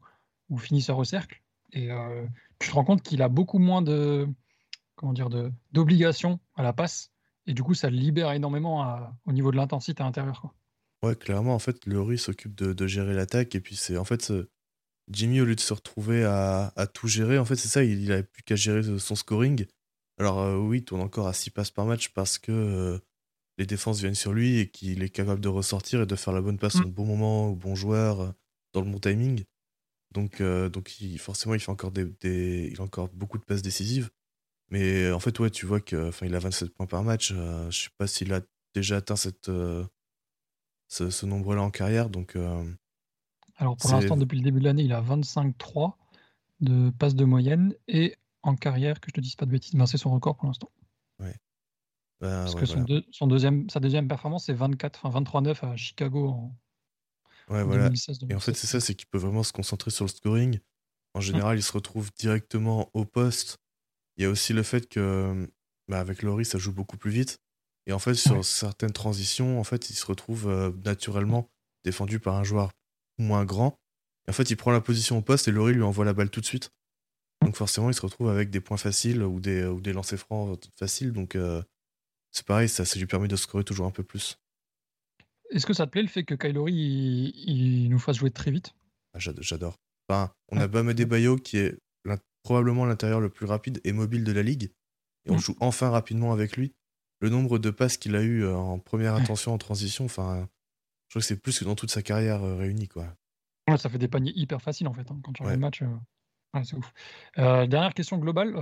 ou 0.49 0.57
finisseur 0.57 0.97
au 0.97 1.03
cercle. 1.03 1.41
Et 1.73 1.91
euh, 1.91 2.25
tu 2.59 2.69
te 2.69 2.75
rends 2.75 2.83
compte 2.83 3.03
qu'il 3.03 3.21
a 3.21 3.29
beaucoup 3.29 3.59
moins 3.59 3.81
de 3.81 4.27
comment 4.95 5.13
dire 5.13 5.29
d'obligations 5.71 6.39
à 6.55 6.63
la 6.63 6.73
passe. 6.73 7.11
Et 7.45 7.53
du 7.53 7.63
coup, 7.63 7.73
ça 7.73 7.89
le 7.89 7.97
libère 7.97 8.31
énormément 8.31 9.11
au 9.25 9.31
niveau 9.31 9.51
de 9.51 9.57
l'intensité 9.57 10.03
intérieure. 10.03 10.41
Quoi. 10.41 10.53
Ouais, 11.03 11.15
clairement, 11.15 11.55
en 11.55 11.59
fait, 11.59 11.85
Laurie 11.85 12.17
s'occupe 12.17 12.55
de, 12.55 12.87
gérer 12.87 13.13
l'attaque. 13.13 13.55
Et 13.55 13.61
puis, 13.61 13.75
c'est 13.75 13.97
en 13.97 14.03
fait, 14.03 14.31
Jimmy, 15.09 15.41
au 15.41 15.45
lieu 15.45 15.55
de 15.55 15.59
se 15.59 15.73
retrouver 15.73 16.23
à, 16.23 16.87
tout 16.93 17.07
gérer, 17.07 17.37
en 17.37 17.45
fait, 17.45 17.55
c'est 17.55 17.67
ça, 17.67 17.83
il 17.83 18.07
n'avait 18.07 18.23
plus 18.23 18.43
qu'à 18.43 18.55
gérer 18.55 18.81
son 18.99 19.15
scoring. 19.15 19.65
Alors, 20.19 20.39
euh, 20.39 20.57
oui, 20.57 20.79
il 20.79 20.83
tourne 20.83 21.01
encore 21.01 21.27
à 21.27 21.33
6 21.33 21.49
passes 21.51 21.71
par 21.71 21.85
match 21.85 22.09
parce 22.09 22.37
que 22.37 22.51
euh, 22.51 22.99
les 23.57 23.65
défenses 23.65 23.99
viennent 23.99 24.15
sur 24.15 24.33
lui 24.33 24.59
et 24.59 24.69
qu'il 24.69 25.01
est 25.01 25.09
capable 25.09 25.41
de 25.41 25.47
ressortir 25.47 26.01
et 26.01 26.05
de 26.05 26.15
faire 26.15 26.33
la 26.33 26.41
bonne 26.41 26.59
passe 26.59 26.75
mmh. 26.75 26.85
au 26.85 26.89
bon 26.89 27.05
moment, 27.05 27.49
au 27.49 27.55
bon 27.55 27.75
joueur 27.75 28.33
dans 28.73 28.81
le 28.81 28.91
bon 28.91 28.99
timing. 28.99 29.43
Donc, 30.11 30.41
euh, 30.41 30.69
donc 30.69 30.91
forcément, 31.17 31.53
il 31.53 31.59
fait 31.59 31.71
encore 31.71 31.91
des, 31.91 32.69
il 32.71 32.79
a 32.79 32.83
encore 32.83 33.09
beaucoup 33.09 33.37
de 33.37 33.43
passes 33.43 33.61
décisives. 33.61 34.09
Mais 34.71 35.11
en 35.11 35.19
fait, 35.19 35.37
ouais, 35.39 35.49
tu 35.49 35.65
vois 35.65 35.81
qu'il 35.81 36.11
il 36.21 36.35
a 36.35 36.39
27 36.39 36.73
points 36.73 36.85
par 36.85 37.03
match. 37.03 37.31
Euh, 37.33 37.69
je 37.71 37.83
sais 37.83 37.89
pas 37.97 38.07
s'il 38.07 38.33
a 38.33 38.41
déjà 38.73 38.97
atteint 38.97 39.15
cette, 39.15 39.49
euh, 39.49 39.83
ce, 40.87 41.25
nombre-là 41.25 41.61
en 41.61 41.71
carrière. 41.71 42.09
Donc, 42.09 42.37
Alors 43.59 43.77
pour 43.77 43.91
l'instant, 43.91 44.17
depuis 44.17 44.37
le 44.37 44.43
début 44.43 44.59
de 44.59 44.65
l'année, 44.65 44.83
il 44.83 44.93
a 44.93 45.01
25-3 45.01 45.93
de 46.61 46.89
passes 46.91 47.15
de 47.15 47.25
moyenne. 47.25 47.75
Et 47.87 48.15
en 48.41 48.55
carrière, 48.55 48.99
que 48.99 49.09
je 49.09 49.13
te 49.13 49.21
dise 49.21 49.35
pas 49.35 49.45
de 49.45 49.51
bêtises, 49.51 49.75
ben, 49.75 49.85
c'est 49.85 49.97
son 49.97 50.11
record 50.11 50.37
pour 50.37 50.47
l'instant. 50.47 50.71
Ouais. 51.19 51.35
Ben, 52.21 52.43
Parce 52.43 52.55
que 52.55 52.65
son, 52.65 53.27
deuxième, 53.27 53.69
sa 53.69 53.79
deuxième 53.79 54.07
performance, 54.07 54.45
c'est 54.45 54.53
24, 54.53 55.05
enfin 55.05 55.21
23-9 55.21 55.65
à 55.65 55.75
Chicago 55.75 56.29
en, 56.29 56.55
Ouais, 57.49 57.63
voilà. 57.63 57.89
Et 58.29 58.35
en 58.35 58.39
fait, 58.39 58.53
c'est 58.53 58.67
ça, 58.67 58.79
c'est 58.79 58.93
qu'il 58.93 59.07
peut 59.07 59.17
vraiment 59.17 59.41
se 59.43 59.51
concentrer 59.51 59.89
sur 59.89 60.05
le 60.05 60.09
scoring. 60.09 60.59
En 61.15 61.19
mmh. 61.19 61.21
général, 61.23 61.57
il 61.57 61.63
se 61.63 61.71
retrouve 61.71 62.11
directement 62.17 62.89
au 62.93 63.05
poste. 63.05 63.57
Il 64.17 64.23
y 64.23 64.25
a 64.25 64.29
aussi 64.29 64.53
le 64.53 64.61
fait 64.61 64.87
que, 64.87 65.51
bah, 65.87 65.99
avec 65.99 66.21
Laurie, 66.21 66.45
ça 66.45 66.59
joue 66.59 66.71
beaucoup 66.71 66.97
plus 66.97 67.09
vite. 67.09 67.39
Et 67.87 67.91
en 67.91 67.99
fait, 67.99 68.13
sur 68.13 68.45
certaines 68.45 68.91
transitions, 68.91 69.59
en 69.59 69.63
fait, 69.63 69.89
il 69.89 69.95
se 69.95 70.05
retrouve 70.05 70.47
euh, 70.47 70.71
naturellement 70.85 71.49
défendu 71.83 72.19
par 72.19 72.35
un 72.35 72.43
joueur 72.43 72.69
moins 73.19 73.45
grand. 73.45 73.77
En 74.27 74.33
fait, 74.33 74.49
il 74.49 74.55
prend 74.55 74.71
la 74.71 74.81
position 74.81 75.17
au 75.17 75.21
poste 75.21 75.47
et 75.47 75.51
Laurie 75.51 75.73
lui 75.73 75.83
envoie 75.83 76.05
la 76.05 76.13
balle 76.13 76.29
tout 76.29 76.41
de 76.41 76.45
suite. 76.45 76.71
Donc 77.41 77.55
forcément, 77.55 77.89
il 77.89 77.93
se 77.93 78.01
retrouve 78.01 78.29
avec 78.29 78.49
des 78.49 78.59
points 78.59 78.77
faciles 78.77 79.23
ou 79.23 79.39
des, 79.39 79.65
ou 79.65 79.81
des 79.81 79.93
lancers 79.93 80.19
francs 80.19 80.59
faciles. 80.77 81.11
Donc 81.11 81.35
euh, 81.35 81.63
c'est 82.31 82.45
pareil, 82.45 82.69
ça, 82.69 82.85
ça 82.85 82.99
lui 82.99 83.05
permet 83.05 83.27
de 83.27 83.35
scorer 83.35 83.63
toujours 83.63 83.85
un 83.85 83.91
peu 83.91 84.03
plus. 84.03 84.37
Est-ce 85.51 85.65
que 85.65 85.73
ça 85.73 85.87
te 85.87 85.91
plaît 85.91 86.03
le 86.03 86.07
fait 86.07 86.23
que 86.23 86.35
Kylori 86.35 86.73
il, 86.73 87.89
nous 87.89 87.97
fasse 87.97 88.17
jouer 88.17 88.29
très 88.29 88.51
vite? 88.51 88.75
Ah, 89.13 89.19
J'adore. 89.19 89.75
Enfin, 90.07 90.31
on 90.51 90.57
a 90.57 90.67
Bam 90.67 90.91
Bayo 90.93 91.37
qui 91.37 91.57
est 91.57 91.77
probablement 92.43 92.85
l'intérieur 92.85 93.19
le 93.19 93.29
plus 93.29 93.45
rapide 93.45 93.81
et 93.83 93.91
mobile 93.91 94.23
de 94.23 94.31
la 94.31 94.43
ligue. 94.43 94.71
Et 95.25 95.31
on 95.31 95.35
mm. 95.35 95.39
joue 95.39 95.55
enfin 95.59 95.89
rapidement 95.89 96.31
avec 96.31 96.55
lui. 96.55 96.73
Le 97.19 97.29
nombre 97.29 97.59
de 97.59 97.69
passes 97.69 97.97
qu'il 97.97 98.15
a 98.15 98.21
eu 98.21 98.43
euh, 98.43 98.55
en 98.55 98.79
première 98.79 99.13
intention, 99.13 99.53
en 99.53 99.57
transition, 99.57 100.05
enfin, 100.05 100.47
je 101.09 101.13
crois 101.13 101.21
que 101.21 101.25
c'est 101.25 101.41
plus 101.41 101.59
que 101.59 101.65
dans 101.65 101.75
toute 101.75 101.91
sa 101.91 102.01
carrière 102.01 102.43
euh, 102.43 102.55
réunie. 102.55 102.87
Quoi. 102.87 103.07
Ouais, 103.67 103.77
ça 103.77 103.89
fait 103.89 103.97
des 103.97 104.07
paniers 104.07 104.33
hyper 104.35 104.61
faciles 104.61 104.87
en 104.87 104.93
fait. 104.93 105.09
Hein, 105.11 105.19
quand 105.23 105.33
tu 105.33 105.41
regardes 105.43 105.59
le 105.59 105.61
match, 105.61 105.81
euh, 105.81 106.63
c'est 106.63 106.75
ouf. 106.75 106.93
dernière 107.35 107.93
question 107.93 108.17
globale. 108.17 108.55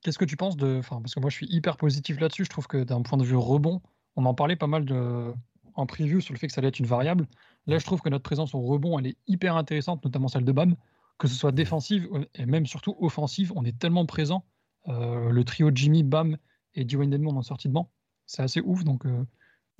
Qu'est-ce 0.00 0.18
que 0.18 0.24
tu 0.24 0.36
penses 0.36 0.56
de. 0.56 0.78
Enfin, 0.78 1.00
parce 1.00 1.14
que 1.14 1.20
moi 1.20 1.30
je 1.30 1.36
suis 1.36 1.46
hyper 1.50 1.76
positif 1.76 2.18
là-dessus. 2.20 2.44
Je 2.44 2.50
trouve 2.50 2.66
que 2.66 2.82
d'un 2.82 3.02
point 3.02 3.18
de 3.18 3.24
vue 3.24 3.36
rebond, 3.36 3.82
on 4.16 4.24
en 4.24 4.34
parlait 4.34 4.56
pas 4.56 4.66
mal 4.66 4.84
de, 4.84 5.32
en 5.74 5.86
preview 5.86 6.20
sur 6.20 6.34
le 6.34 6.38
fait 6.38 6.46
que 6.46 6.52
ça 6.52 6.60
allait 6.60 6.68
être 6.68 6.78
une 6.78 6.86
variable. 6.86 7.26
Là, 7.66 7.78
je 7.78 7.84
trouve 7.84 8.00
que 8.00 8.08
notre 8.08 8.22
présence 8.22 8.54
au 8.54 8.60
rebond, 8.60 8.98
elle 8.98 9.06
est 9.06 9.16
hyper 9.26 9.56
intéressante, 9.56 10.04
notamment 10.04 10.28
celle 10.28 10.44
de 10.44 10.52
BAM, 10.52 10.76
que 11.18 11.28
ce 11.28 11.34
soit 11.34 11.52
défensive 11.52 12.08
et 12.34 12.46
même 12.46 12.66
surtout 12.66 12.96
offensive. 12.98 13.52
On 13.54 13.64
est 13.64 13.78
tellement 13.78 14.06
présent. 14.06 14.44
Euh, 14.88 15.30
le 15.30 15.44
trio 15.44 15.70
Jimmy, 15.72 16.02
BAM 16.02 16.36
et 16.74 16.84
Dwayne 16.84 17.10
Dedmon 17.10 17.36
en 17.36 17.42
sortie 17.42 17.68
de 17.68 17.72
banc, 17.72 17.90
c'est 18.26 18.42
assez 18.42 18.60
ouf. 18.60 18.84
Donc, 18.84 19.06
euh, 19.06 19.24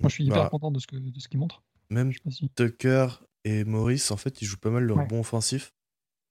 moi, 0.03 0.09
je 0.09 0.15
suis 0.15 0.25
hyper 0.25 0.43
bah, 0.43 0.49
content 0.49 0.71
de 0.71 0.79
ce 0.79 0.87
qu'ils 0.87 1.13
ce 1.17 1.27
qu'ils 1.27 1.39
montrent. 1.39 1.63
Même 1.89 2.11
Tucker 2.55 3.07
et 3.43 3.63
Maurice, 3.63 4.11
en 4.11 4.17
fait, 4.17 4.41
ils 4.41 4.45
jouent 4.45 4.57
pas 4.57 4.69
mal 4.69 4.83
le 4.83 4.93
rebond 4.93 5.19
offensif. 5.19 5.73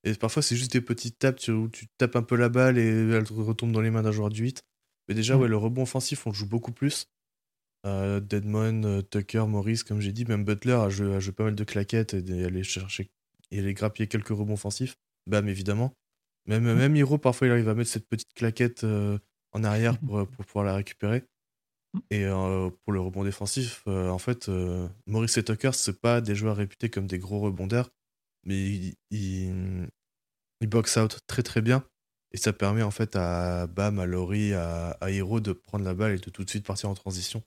Et 0.03 0.13
parfois, 0.15 0.41
c'est 0.41 0.55
juste 0.55 0.71
des 0.71 0.81
petites 0.81 1.17
tapes 1.17 1.39
où 1.47 1.69
tu 1.69 1.87
tapes 1.97 2.15
un 2.15 2.23
peu 2.23 2.35
la 2.35 2.49
balle 2.49 2.77
et 2.77 2.87
elle 2.87 3.23
retombe 3.23 3.71
dans 3.71 3.81
les 3.81 3.89
mains 3.89 4.03
d'un 4.03 4.11
joueur 4.11 4.29
du 4.29 4.43
8. 4.43 4.61
Mais 5.07 5.15
déjà, 5.15 5.37
ouais, 5.37 5.47
le 5.47 5.57
rebond 5.57 5.83
offensif, 5.83 6.27
on 6.27 6.31
le 6.31 6.35
joue 6.35 6.47
beaucoup 6.47 6.71
plus. 6.71 7.07
Euh, 7.85 8.19
Deadmon, 8.19 8.83
euh, 8.83 9.01
Tucker, 9.01 9.45
Morris, 9.47 9.81
comme 9.85 9.99
j'ai 9.99 10.13
dit, 10.13 10.25
même 10.25 10.45
Butler 10.45 10.73
a 10.73 10.89
joué, 10.89 11.19
pas 11.35 11.43
mal 11.43 11.55
de 11.55 11.63
claquettes 11.63 12.13
et 12.13 12.45
aller 12.45 12.63
chercher 12.63 13.11
et 13.51 13.73
grappiller 13.73 14.07
quelques 14.07 14.29
rebonds 14.29 14.53
offensifs. 14.53 14.95
Bam, 15.27 15.47
évidemment. 15.47 15.93
Même, 16.45 16.63
mm. 16.63 16.75
même 16.75 16.95
Hiro, 16.95 17.17
parfois, 17.17 17.47
il 17.47 17.51
arrive 17.51 17.69
à 17.69 17.75
mettre 17.75 17.89
cette 17.89 18.07
petite 18.07 18.33
claquette 18.33 18.83
euh, 18.83 19.17
en 19.51 19.63
arrière 19.63 19.97
pour, 19.99 20.27
pour, 20.27 20.45
pouvoir 20.45 20.65
la 20.65 20.75
récupérer. 20.75 21.23
Et 22.09 22.25
pour 22.25 22.91
le 22.91 22.99
rebond 22.99 23.23
défensif, 23.23 23.83
en 23.87 24.17
fait, 24.17 24.49
Morris 25.05 25.33
et 25.37 25.43
Tucker, 25.43 25.71
c'est 25.73 26.01
pas 26.01 26.21
des 26.21 26.33
joueurs 26.33 26.55
réputés 26.55 26.89
comme 26.89 27.05
des 27.05 27.19
gros 27.19 27.39
rebondeurs, 27.39 27.91
mais 28.43 28.55
ils, 28.55 28.95
ils, 29.11 30.67
box 30.67 30.97
out 30.97 31.19
très 31.27 31.43
très 31.43 31.61
bien. 31.61 31.83
Et 32.31 32.37
ça 32.37 32.51
permet 32.51 32.81
en 32.81 32.89
fait 32.89 33.15
à 33.15 33.67
Bam, 33.67 33.99
à 33.99 34.07
Laurie, 34.07 34.53
à, 34.53 34.97
à 35.01 35.11
Hiro 35.11 35.39
de 35.39 35.53
prendre 35.53 35.85
la 35.85 35.93
balle 35.93 36.13
et 36.13 36.17
de 36.17 36.29
tout 36.31 36.43
de 36.43 36.49
suite 36.49 36.65
partir 36.65 36.89
en 36.89 36.95
transition 36.95 37.43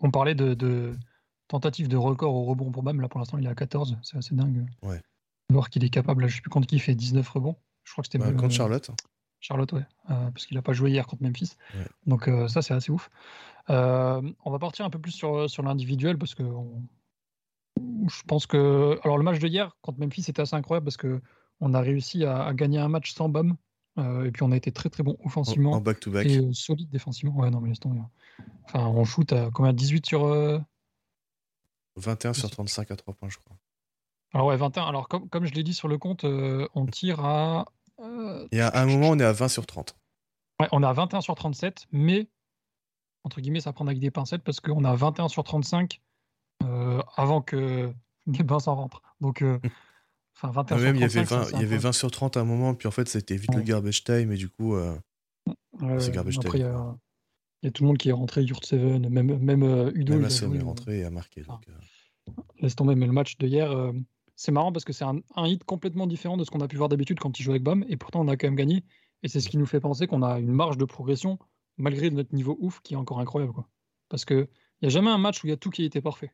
on, 0.00 0.10
parlait 0.10 0.34
de, 0.34 0.54
de 0.54 0.96
tentative 1.48 1.88
de 1.88 1.96
record 1.96 2.34
au 2.34 2.44
rebond 2.44 2.70
pour 2.70 2.82
Bam. 2.82 3.00
Là, 3.00 3.08
pour 3.08 3.18
l'instant, 3.18 3.38
il 3.38 3.46
est 3.46 3.50
à 3.50 3.54
14. 3.54 3.98
C'est 4.02 4.16
assez 4.16 4.34
dingue. 4.34 4.66
Ouais. 4.82 5.00
Voir 5.50 5.70
qu'il 5.70 5.84
est 5.84 5.90
capable, 5.90 6.22
là, 6.22 6.28
je 6.28 6.36
sais 6.36 6.42
plus 6.42 6.50
contre 6.50 6.66
qui 6.66 6.76
il 6.76 6.80
fait 6.80 6.94
19 6.94 7.28
rebonds. 7.28 7.56
Je 7.84 7.92
crois 7.92 8.02
que 8.02 8.08
c'était 8.10 8.18
bah, 8.18 8.32
contre 8.32 8.54
Charlotte. 8.54 8.90
Charlotte, 9.44 9.72
ouais. 9.72 9.84
Euh, 10.10 10.30
parce 10.30 10.46
qu'il 10.46 10.56
n'a 10.56 10.62
pas 10.62 10.72
joué 10.72 10.90
hier 10.90 11.06
contre 11.06 11.22
Memphis. 11.22 11.52
Donc, 12.06 12.28
euh, 12.28 12.48
ça, 12.48 12.62
c'est 12.62 12.72
assez 12.72 12.90
ouf. 12.90 13.10
Euh, 13.68 14.22
on 14.42 14.50
va 14.50 14.58
partir 14.58 14.86
un 14.86 14.90
peu 14.90 14.98
plus 14.98 15.12
sur, 15.12 15.50
sur 15.50 15.62
l'individuel 15.62 16.16
parce 16.16 16.34
que 16.34 16.44
je 17.76 18.22
pense 18.26 18.46
que. 18.46 18.98
Alors, 19.04 19.18
le 19.18 19.22
match 19.22 19.38
de 19.40 19.46
hier 19.46 19.76
contre 19.82 20.00
Memphis 20.00 20.24
était 20.28 20.40
assez 20.40 20.56
incroyable 20.56 20.84
parce 20.84 20.96
que 20.96 21.20
on 21.60 21.74
a 21.74 21.82
réussi 21.82 22.24
à, 22.24 22.54
gagner 22.54 22.78
un 22.78 22.88
match 22.88 23.12
sans 23.12 23.28
Bam. 23.28 23.56
et 23.98 24.30
puis, 24.32 24.42
on 24.44 24.50
a 24.50 24.56
été 24.56 24.72
très 24.72 24.88
très 24.88 25.02
bon 25.02 25.18
offensivement. 25.22 25.72
En 25.72 25.82
back-to-back. 25.82 26.26
Et 26.26 26.40
solide 26.54 26.88
défensivement. 26.88 27.36
Ouais, 27.36 27.50
non, 27.50 27.60
mais 27.60 27.68
laisse 27.68 27.80
tomber. 27.80 28.00
Hein. 28.00 28.10
Enfin, 28.64 28.86
on 28.86 29.04
shoot 29.04 29.30
à 29.34 29.50
combien? 29.52 29.74
18 29.74 30.06
sur. 30.06 30.24
21 31.96 32.30
euh, 32.30 32.32
sur 32.32 32.50
35 32.50 32.90
à 32.90 32.96
3 32.96 33.12
points, 33.12 33.28
je 33.28 33.36
crois. 33.36 33.58
Alors, 34.32 34.46
ouais, 34.46 34.56
21. 34.56 34.84
Alors, 34.84 35.06
comme, 35.06 35.28
comme 35.28 35.44
je 35.44 35.52
l'ai 35.52 35.64
dit 35.64 35.74
sur 35.74 35.88
le 35.88 35.98
compte, 35.98 36.24
on 36.24 36.86
tire 36.86 37.20
à 37.20 37.66
Il 38.52 38.58
y 38.58 38.60
a 38.60 38.70
un 38.76 38.86
moment, 38.86 39.10
on 39.10 39.18
est 39.18 39.24
à 39.24 39.32
20 39.32 39.48
sur 39.48 39.66
30. 39.66 39.96
Ouais, 40.60 40.68
on 40.72 40.82
est 40.82 40.86
à 40.86 40.92
21 40.92 41.20
sur 41.20 41.34
37, 41.34 41.86
mais 41.92 42.28
entre 43.24 43.40
guillemets, 43.40 43.60
ça 43.60 43.72
prend 43.72 43.86
avec 43.86 43.98
des 43.98 44.10
pincettes 44.10 44.42
parce 44.44 44.60
qu'on 44.60 44.84
a 44.84 44.94
21 44.94 45.28
sur 45.28 45.42
35 45.44 46.00
euh, 46.62 47.02
avant 47.16 47.40
que 47.42 47.92
Gabin 48.28 48.60
s'en 48.60 48.74
rentre. 48.76 49.02
Donc, 49.20 49.42
euh, 49.42 49.58
enfin, 50.36 50.50
21 50.50 50.76
Ah, 50.76 50.78
sur 50.78 50.86
même, 50.86 50.96
il 50.96 51.02
y 51.02 51.08
35, 51.08 51.18
avait 51.18 51.24
20, 51.24 51.44
ça, 51.44 51.50
il 51.56 51.60
y 51.62 51.64
avait 51.64 51.78
20 51.78 51.92
sur 51.92 52.10
30 52.10 52.36
à 52.36 52.40
un 52.40 52.44
moment, 52.44 52.74
puis 52.74 52.86
en 52.88 52.90
fait, 52.92 53.08
c'était 53.08 53.36
vite 53.36 53.50
le 53.54 53.60
Ouais. 53.60 53.64
garbage 53.64 54.04
time, 54.04 54.30
et 54.32 54.36
du 54.36 54.48
coup, 54.48 54.74
euh, 54.74 54.96
Ouais, 55.80 55.98
c'est 56.00 56.12
garbage 56.12 56.38
Après, 56.38 56.58
il 56.58 56.60
y, 56.60 56.64
time. 56.64 56.74
a 56.76 56.96
il 57.62 57.66
y 57.66 57.68
a 57.68 57.70
tout 57.72 57.82
le 57.82 57.88
monde 57.88 57.98
qui 57.98 58.10
est 58.10 58.12
rentré, 58.12 58.42
Yurt 58.42 58.64
Seven, 58.64 59.08
même, 59.08 59.38
même 59.38 59.62
euh, 59.62 59.90
Udo. 59.94 60.12
Même 60.12 60.22
il 60.22 60.26
a 60.26 60.28
joué, 60.28 60.58
est 60.58 60.60
euh, 60.60 60.64
rentré 60.64 60.98
et 60.98 61.04
a 61.04 61.10
marqué. 61.10 61.42
donc, 61.42 61.66
euh, 61.68 62.32
Laisse 62.60 62.76
tomber, 62.76 62.94
mais 62.94 63.06
le 63.06 63.12
match 63.12 63.38
de 63.38 63.46
hier, 63.46 63.70
euh, 63.72 63.92
c'est 64.36 64.52
marrant 64.52 64.72
parce 64.72 64.84
que 64.84 64.92
c'est 64.92 65.04
un, 65.04 65.20
un 65.36 65.46
hit 65.46 65.64
complètement 65.64 66.06
différent 66.06 66.36
de 66.36 66.44
ce 66.44 66.50
qu'on 66.50 66.60
a 66.60 66.68
pu 66.68 66.76
voir 66.76 66.88
d'habitude 66.88 67.18
quand 67.20 67.38
il 67.38 67.42
joue 67.42 67.50
avec 67.50 67.62
BAM, 67.62 67.84
et 67.88 67.96
pourtant 67.96 68.20
on 68.20 68.28
a 68.28 68.36
quand 68.36 68.46
même 68.46 68.56
gagné. 68.56 68.84
Et 69.22 69.28
c'est 69.28 69.40
ce 69.40 69.48
qui 69.48 69.56
nous 69.56 69.66
fait 69.66 69.80
penser 69.80 70.06
qu'on 70.06 70.22
a 70.22 70.38
une 70.38 70.52
marge 70.52 70.76
de 70.76 70.84
progression, 70.84 71.38
malgré 71.78 72.10
notre 72.10 72.34
niveau 72.34 72.56
ouf, 72.60 72.80
qui 72.82 72.94
est 72.94 72.96
encore 72.96 73.20
incroyable. 73.20 73.52
Quoi. 73.52 73.68
Parce 74.08 74.24
qu'il 74.24 74.48
n'y 74.82 74.86
a 74.86 74.90
jamais 74.90 75.10
un 75.10 75.18
match 75.18 75.42
où 75.42 75.46
il 75.46 75.50
y 75.50 75.52
a 75.52 75.56
tout 75.56 75.70
qui 75.70 75.84
était 75.84 76.02
parfait. 76.02 76.32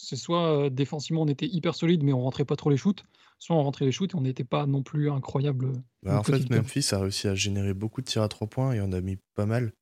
C'est 0.00 0.14
soit 0.14 0.46
euh, 0.66 0.70
défensivement 0.70 1.22
on 1.22 1.26
était 1.26 1.46
hyper 1.48 1.74
solide, 1.74 2.04
mais 2.04 2.12
on 2.12 2.20
rentrait 2.22 2.44
pas 2.44 2.54
trop 2.54 2.70
les 2.70 2.76
shoots, 2.76 3.04
soit 3.40 3.56
on 3.56 3.62
rentrait 3.64 3.84
les 3.84 3.90
shoots 3.92 4.12
et 4.14 4.16
on 4.16 4.20
n'était 4.20 4.44
pas 4.44 4.66
non 4.66 4.84
plus 4.84 5.10
incroyable. 5.10 5.66
euh, 5.66 5.72
Bah, 6.04 6.20
en 6.20 6.22
fait. 6.22 6.48
Memphis 6.50 6.86
a 6.92 7.00
réussi 7.00 7.26
à 7.26 7.34
générer 7.34 7.74
beaucoup 7.74 8.00
de 8.00 8.06
tirs 8.06 8.22
à 8.22 8.28
3 8.28 8.46
points 8.46 8.72
et 8.74 8.80
on 8.80 8.92
a 8.92 9.00
mis 9.00 9.16
pas 9.34 9.46
mal. 9.46 9.72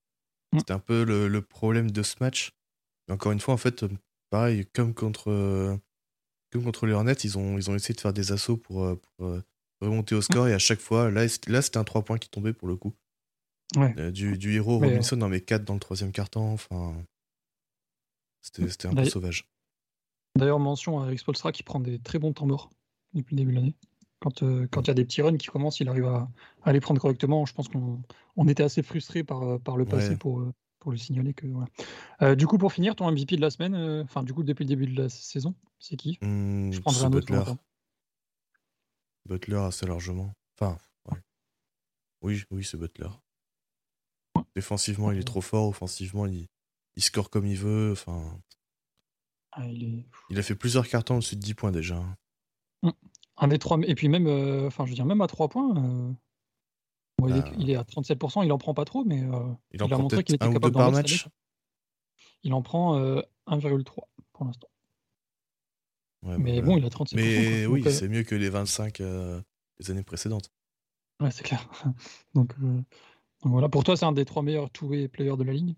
Mm. 0.53 0.59
C'était 0.61 0.73
un 0.73 0.79
peu 0.79 1.05
le, 1.05 1.29
le 1.29 1.43
problème 1.43 1.91
de 1.91 2.03
ce 2.03 2.15
match. 2.21 2.53
Encore 3.11 3.33
une 3.33 3.41
fois, 3.41 3.53
en 3.53 3.59
fait, 3.59 3.83
euh, 3.83 3.89
pareil, 4.31 4.65
comme 4.73 4.95
contre, 4.95 5.79
contre 6.61 6.87
les 6.87 6.93
Hornets, 6.93 7.13
ils 7.25 7.39
ont, 7.39 7.57
ils 7.59 7.71
ont 7.71 7.75
essayé 7.75 7.95
de 7.95 8.01
faire 8.01 8.13
des 8.13 8.33
assauts 8.33 8.57
pour, 8.57 8.85
euh, 8.85 9.01
pour, 9.17 9.27
euh, 9.27 9.43
remonter 9.81 10.15
au 10.15 10.23
score 10.23 10.49
et 10.49 10.55
à 10.55 10.59
chaque 10.59 10.81
fois, 10.81 11.11
là, 11.11 11.27
là 11.47 11.63
c'était 11.63 11.77
un 11.79 11.85
3 11.85 12.03
points 12.03 12.19
qui 12.19 12.29
tombait 12.31 12.53
pour 12.53 12.69
le 12.69 12.77
coup. 12.77 12.95
Ouais. 13.77 13.95
Euh, 13.99 14.11
du, 14.11 14.39
du 14.39 14.55
héros 14.55 14.79
Mais, 14.81 14.89
Robinson 14.89 15.17
dans 15.17 15.29
mes 15.29 15.41
4 15.41 15.65
dans 15.65 15.75
le 15.75 15.81
troisième 15.81 16.13
quart-temps, 16.13 16.53
enfin. 16.53 16.95
C'était 18.43 18.69
c'était 18.69 18.87
un 18.89 18.95
peu 18.95 19.05
sauvage. 19.05 19.49
D'ailleurs, 20.37 20.59
mention 20.61 21.01
à 21.01 21.07
Eric 21.07 21.19
Spolstra 21.19 21.51
qui 21.51 21.63
prend 21.63 21.81
des 21.81 21.99
très 21.99 22.19
bons 22.19 22.33
temps 22.33 22.47
morts 22.47 22.71
depuis 23.15 23.35
le 23.35 23.41
début 23.41 23.53
de 23.53 23.57
l'année. 23.57 23.75
Quand 24.21 24.43
euh, 24.43 24.67
quand 24.71 24.83
il 24.83 24.89
y 24.89 24.91
a 24.91 24.95
des 24.95 25.05
petits 25.05 25.21
runs 25.23 25.37
qui 25.37 25.49
commencent, 25.49 25.81
il 25.81 25.89
arrive 25.89 26.07
à, 26.07 26.29
à 26.63 26.73
les 26.73 26.81
prendre 26.81 27.01
correctement. 27.01 27.45
Je 27.45 27.55
pense 27.55 27.69
qu'on 27.69 28.01
on 28.37 28.47
était 28.49 28.63
assez 28.63 28.83
frustrés 28.83 29.25
par, 29.25 29.59
par 29.61 29.77
le 29.77 29.85
passé 29.85 30.11
Ouais. 30.11 30.17
pour, 30.17 30.45
pour 30.79 30.93
le 30.93 30.97
signaler. 30.99 31.35
que 31.35 31.47
voilà. 31.49 31.67
Euh, 32.23 32.35
Du 32.37 32.47
coup, 32.47 32.57
pour 32.59 32.73
finir, 32.73 32.95
ton 32.95 33.11
MVP 33.11 33.35
de 33.37 33.41
la 33.41 33.51
semaine, 33.51 33.75
euh, 33.75 34.05
enfin, 34.05 34.23
du 34.23 34.33
coup, 34.33 34.45
depuis 34.45 34.63
le 34.65 34.69
début 34.69 34.87
de 34.87 35.03
la 35.03 35.09
saison, 35.09 35.55
c'est 35.79 35.97
qui? 35.97 36.19
Hmm, 36.23 36.73
Je 36.73 36.81
prendrai 36.81 37.01
c'est 37.01 37.07
un 37.07 37.13
autre. 37.13 37.27
Butler. 37.33 37.53
Butler 39.27 39.57
assez 39.57 39.87
largement. 39.87 40.33
Enfin, 40.59 40.79
ouais. 41.11 41.19
Oui, 42.23 42.43
oui, 42.51 42.65
c'est 42.65 42.77
Butler. 42.77 43.09
Défensivement, 44.55 45.11
il 45.13 45.19
est 45.19 45.25
trop 45.25 45.41
fort. 45.41 45.69
Offensivement, 45.69 46.27
il, 46.27 46.47
il 46.97 47.03
score 47.03 47.31
comme 47.31 47.47
il 47.47 47.57
veut. 47.57 47.93
Enfin, 47.93 48.39
Ah, 49.53 49.67
il 49.69 49.85
est 49.85 50.07
il 50.31 50.39
a 50.39 50.43
fait 50.43 50.55
plusieurs 50.55 50.87
cartons 50.89 51.17
au-dessus 51.17 51.37
de 51.37 51.41
10 51.41 51.55
points 51.55 51.73
déjà. 51.73 51.97
hein. 52.83 52.93
un 53.37 53.49
des 53.49 53.59
trois. 53.59 53.79
Et 53.87 53.95
puis 53.95 54.09
même, 54.09 54.27
euh, 54.27 54.67
enfin, 54.67 54.85
je 54.87 54.91
veux 54.91 54.95
dire, 54.95 55.05
même 55.07 55.21
à 55.21 55.27
3 55.27 55.49
points, 55.49 55.77
euh, 55.77 56.13
bon, 57.19 57.29
il, 57.29 57.37
est, 57.37 57.53
il 57.59 57.71
est 57.71 57.77
à 57.77 57.83
37%, 57.83 58.45
il 58.45 58.53
en 58.53 58.59
prend 58.59 58.73
pas 58.75 58.85
trop, 58.85 59.05
mais 59.05 59.23
euh, 59.23 59.53
Il 59.73 59.83
en 59.83 59.87
il 59.89 59.95
a 59.95 59.99
montré 59.99 60.25
qu'il 60.25 60.35
était 60.37 60.47
capable 60.51 60.73
d'en 60.73 60.81
par 60.81 60.93
match. 60.93 61.29
Il 62.43 62.53
en 62.55 62.63
prend 62.63 62.97
euh, 62.99 63.21
1,3 63.47 63.85
pour 64.33 64.45
l'instant. 64.47 64.69
Ouais, 66.27 66.39
Mais 66.39 66.61
bah, 66.61 66.67
bon, 66.67 66.77
il 66.77 66.85
a 66.85 66.89
37%. 66.89 67.15
Mais 67.15 67.65
quoi. 67.65 67.73
oui, 67.73 67.83
Donc, 67.83 67.87
euh, 67.87 67.95
c'est 67.95 68.09
mieux 68.09 68.23
que 68.25 68.35
les 68.35 68.51
25 68.51 69.01
euh, 69.01 69.41
des 69.79 69.91
années 69.91 70.03
précédentes. 70.03 70.51
Ouais, 71.21 71.31
c'est 71.31 71.45
clair. 71.45 71.69
donc, 72.35 72.53
euh, 72.63 72.83
donc 73.43 73.53
voilà, 73.53 73.69
pour 73.69 73.85
toi, 73.85 73.97
c'est 73.97 74.05
un 74.05 74.13
des 74.13 74.25
trois 74.25 74.43
meilleurs 74.43 74.71
two-way 74.71 75.09
players 75.09 75.37
de 75.37 75.45
la 75.45 75.53
ligue? 75.53 75.77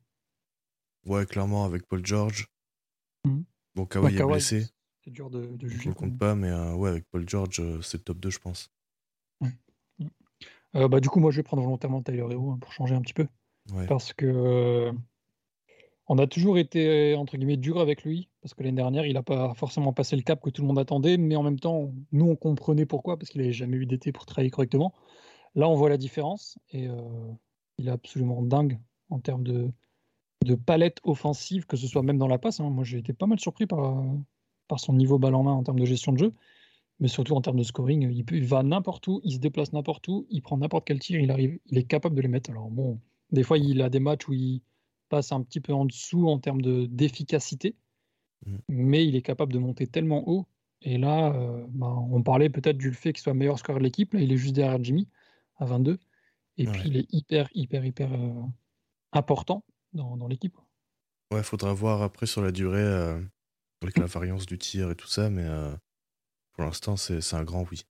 Ouais, 1.05 1.27
clairement, 1.27 1.65
avec 1.65 1.87
Paul 1.87 2.05
George. 2.05 2.49
Mhm. 3.25 3.45
Bon, 3.75 3.87
Kawhi 3.87 4.17
est 4.17 4.25
blessé. 4.25 4.67
C'est 5.05 5.11
dur 5.11 5.31
de, 5.31 5.57
juger. 5.69 5.79
quand 5.79 5.87
même. 5.87 5.95
compte 5.95 6.19
pas, 6.19 6.35
mais 6.35 6.51
euh, 6.51 6.75
ouais, 6.75 6.91
avec 6.91 7.05
Paul 7.11 7.29
George, 7.29 7.61
euh, 7.61 7.81
c'est 7.83 7.99
le 7.99 8.05
top 8.05 8.19
2, 8.19 8.31
je 8.31 8.39
pense. 8.39 8.71
Euh, 10.75 10.89
bah, 10.89 11.01
du 11.01 11.09
coup, 11.09 11.21
moi, 11.21 11.31
je 11.31 11.37
vais 11.37 11.43
prendre 11.43 11.63
volontairement 11.63 12.03
Tyler 12.03 12.27
Hero 12.31 12.51
hein, 12.51 12.59
pour 12.61 12.73
changer 12.73 12.95
un 12.95 13.01
petit 13.01 13.15
peu. 13.15 13.27
Ouais. 13.73 13.87
Parce 13.87 14.13
que 14.13 14.93
on 16.09 16.19
a 16.19 16.27
toujours 16.27 16.59
été, 16.59 17.15
entre 17.15 17.37
guillemets, 17.37 17.59
dur 17.59 17.79
avec 17.81 18.03
lui. 18.03 18.29
Parce 18.41 18.55
que 18.55 18.63
l'année 18.63 18.77
dernière, 18.77 19.05
il 19.05 19.13
n'a 19.13 19.23
pas 19.23 19.53
forcément 19.55 19.93
passé 19.93 20.17
le 20.17 20.23
cap 20.23 20.41
que 20.41 20.49
tout 20.49 20.63
le 20.63 20.69
monde 20.69 20.79
attendait. 20.79 21.19
Mais 21.19 21.37
en 21.37 21.43
même 21.43 21.61
temps, 21.61 21.93
nous, 22.13 22.27
on 22.29 22.37
comprenait 22.37 22.87
pourquoi. 22.87 23.19
Parce 23.19 23.31
qu'il 23.31 23.43
n'avait 23.43 23.53
jamais 23.53 23.77
eu 23.77 23.87
d'été 23.87 24.11
pour 24.11 24.25
travailler 24.25 24.51
correctement. 24.51 24.95
Là, 25.55 25.69
on 25.69 25.75
voit 25.75 25.91
la 25.91 25.99
différence. 25.99 26.59
Et 26.73 26.89
euh, 26.89 26.95
il 27.77 27.89
est 27.89 27.91
absolument 27.91 28.43
dingue 28.43 28.79
en 29.11 29.21
termes 29.21 29.45
de, 29.45 29.71
palette 30.65 30.99
offensive, 31.05 31.67
que 31.67 31.77
ce 31.77 31.87
soit 31.87 32.03
même 32.03 32.17
dans 32.17 32.29
la 32.29 32.39
passe. 32.39 32.61
hein. 32.61 32.71
Moi, 32.71 32.85
j'ai 32.85 32.99
été 32.99 33.13
pas 33.13 33.27
mal 33.27 33.39
surpris 33.39 33.67
par, 33.67 34.03
par 34.67 34.81
son 34.81 34.95
niveau 34.95 35.19
balle 35.19 35.35
en 35.35 35.43
main 35.43 35.53
en 35.53 35.63
termes 35.63 35.81
de 35.81 35.85
gestion 35.85 36.13
de 36.13 36.19
jeu. 36.19 36.33
Mais 37.01 37.09
surtout 37.09 37.35
en 37.35 37.41
termes 37.43 37.59
de 37.59 37.63
scoring, 37.63 38.11
il 38.11 38.45
va 38.45 38.63
n'importe 38.63 39.07
où, 39.07 39.21
il 39.23 39.35
se 39.35 39.39
déplace 39.39 39.73
n'importe 39.73 40.09
où, 40.09 40.27
il 40.31 40.43
prend 40.43 40.57
n'importe 40.57 40.85
quel 40.85 40.99
tir, 40.99 41.21
il 41.21 41.31
arrive, 41.31 41.61
il 41.67 41.79
est 41.79 41.85
capable 41.85 42.17
de 42.17 42.23
les 42.23 42.29
mettre. 42.29 42.51
Alors 42.51 42.71
bon, 42.71 42.99
des 43.31 43.45
fois 43.45 43.57
il 43.57 43.81
a 43.83 43.89
des 43.89 44.01
matchs 44.01 44.27
où 44.27 44.33
il 44.33 44.63
passe 45.09 45.33
un 45.33 45.43
petit 45.43 45.61
peu 45.61 45.73
en 45.75 45.85
dessous 45.87 46.29
en 46.29 46.39
termes 46.39 46.63
de 46.63 46.87
d'efficacité, 46.87 47.77
Mm. 48.47 48.59
mais 48.69 49.07
il 49.07 49.17
est 49.17 49.23
capable 49.23 49.53
de 49.53 49.59
monter 49.59 49.87
tellement 49.87 50.29
haut. 50.29 50.47
Et 50.83 50.99
là, 50.99 51.33
euh, 51.35 51.67
bah, 51.71 51.89
on 51.89 52.23
parlait 52.23 52.51
peut-être 52.51 52.79
du 52.79 52.93
fait 52.93 53.13
qu'il 53.13 53.23
soit 53.23 53.35
meilleur 53.35 53.59
scoreur 53.59 53.81
de 53.81 53.85
l'équipe. 53.85 54.15
Là, 54.15 54.21
il 54.21 54.33
est 54.33 54.37
juste 54.37 54.55
derrière 54.55 54.83
Jimmy 54.83 55.09
à 55.57 55.67
22. 55.67 55.99
Et 56.59 56.67
Ouais. 56.67 56.73
puis 56.73 56.89
il 56.89 56.97
est 56.97 57.07
hyper, 57.13 57.49
hyper, 57.55 57.85
hyper 57.85 58.13
euh, 58.13 58.33
important 59.13 59.65
dans, 59.93 60.17
dans 60.17 60.29
l'équipe. 60.29 60.57
Ouais, 61.33 61.43
faudra 61.43 61.73
voir 61.75 62.03
après 62.03 62.27
sur 62.27 62.43
la 62.43 62.53
durée, 62.53 62.81
euh, 62.83 63.21
avec 63.83 63.99
la 63.99 64.07
variance 64.07 64.47
du 64.47 64.59
tir 64.59 64.91
et 64.91 64.97
tout 64.97 65.09
ça, 65.09 65.31
mais 65.31 65.47
pour 66.53 66.65
l'instant, 66.65 66.97
c'est 66.99 67.23
c'est 67.23 67.37
un 67.37 67.45
grand 67.45 67.65
oui. 67.71 67.85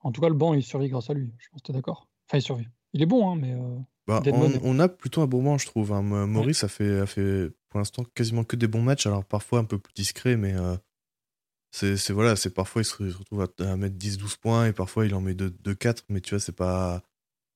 En 0.00 0.10
tout 0.10 0.20
cas, 0.20 0.28
le 0.28 0.34
banc, 0.34 0.54
il 0.54 0.62
survit 0.64 0.88
grâce 0.88 1.08
à 1.10 1.14
lui. 1.14 1.32
Je 1.38 1.48
pense 1.50 1.60
que 1.62 1.66
tu 1.66 1.70
es 1.72 1.74
d'accord. 1.74 2.08
Enfin, 2.28 2.38
il 2.38 2.42
survit. 2.42 2.66
Il 2.94 3.02
est 3.02 3.06
bon, 3.06 3.30
hein, 3.30 3.36
mais 3.36 3.52
euh, 3.52 3.78
Bah, 4.06 4.22
on, 4.32 4.50
on 4.62 4.78
a 4.78 4.88
plutôt 4.88 5.20
un 5.22 5.26
bon 5.26 5.42
moment, 5.42 5.58
je 5.58 5.66
trouve. 5.66 5.92
hein. 5.92 6.02
Maurice 6.02 6.64
a, 6.64 6.68
fait, 6.68 6.98
a 7.00 7.06
fait 7.06 7.50
pour 7.68 7.78
l'instant 7.78 8.04
quasiment 8.14 8.44
que 8.44 8.56
des 8.56 8.66
bons 8.68 8.82
matchs, 8.82 9.06
alors 9.06 9.24
parfois 9.24 9.58
un 9.60 9.64
peu 9.64 9.78
plus 9.78 9.92
discret, 9.94 10.36
mais 10.36 10.54
euh, 10.54 10.76
c'est 11.70 12.10
voilà, 12.10 12.34
c'est 12.34 12.50
parfois 12.54 12.82
il 12.82 12.84
se 12.86 12.94
retrouve 13.02 13.42
à, 13.42 13.70
à 13.70 13.76
mettre 13.76 13.96
10-12 13.96 14.36
points 14.36 14.66
et 14.66 14.72
parfois 14.72 15.04
il 15.06 15.14
en 15.14 15.20
met 15.20 15.34
2-4, 15.34 16.04
mais 16.08 16.20
tu 16.20 16.30
vois, 16.34 16.40
c'est 16.40 16.52
pas, 16.56 17.02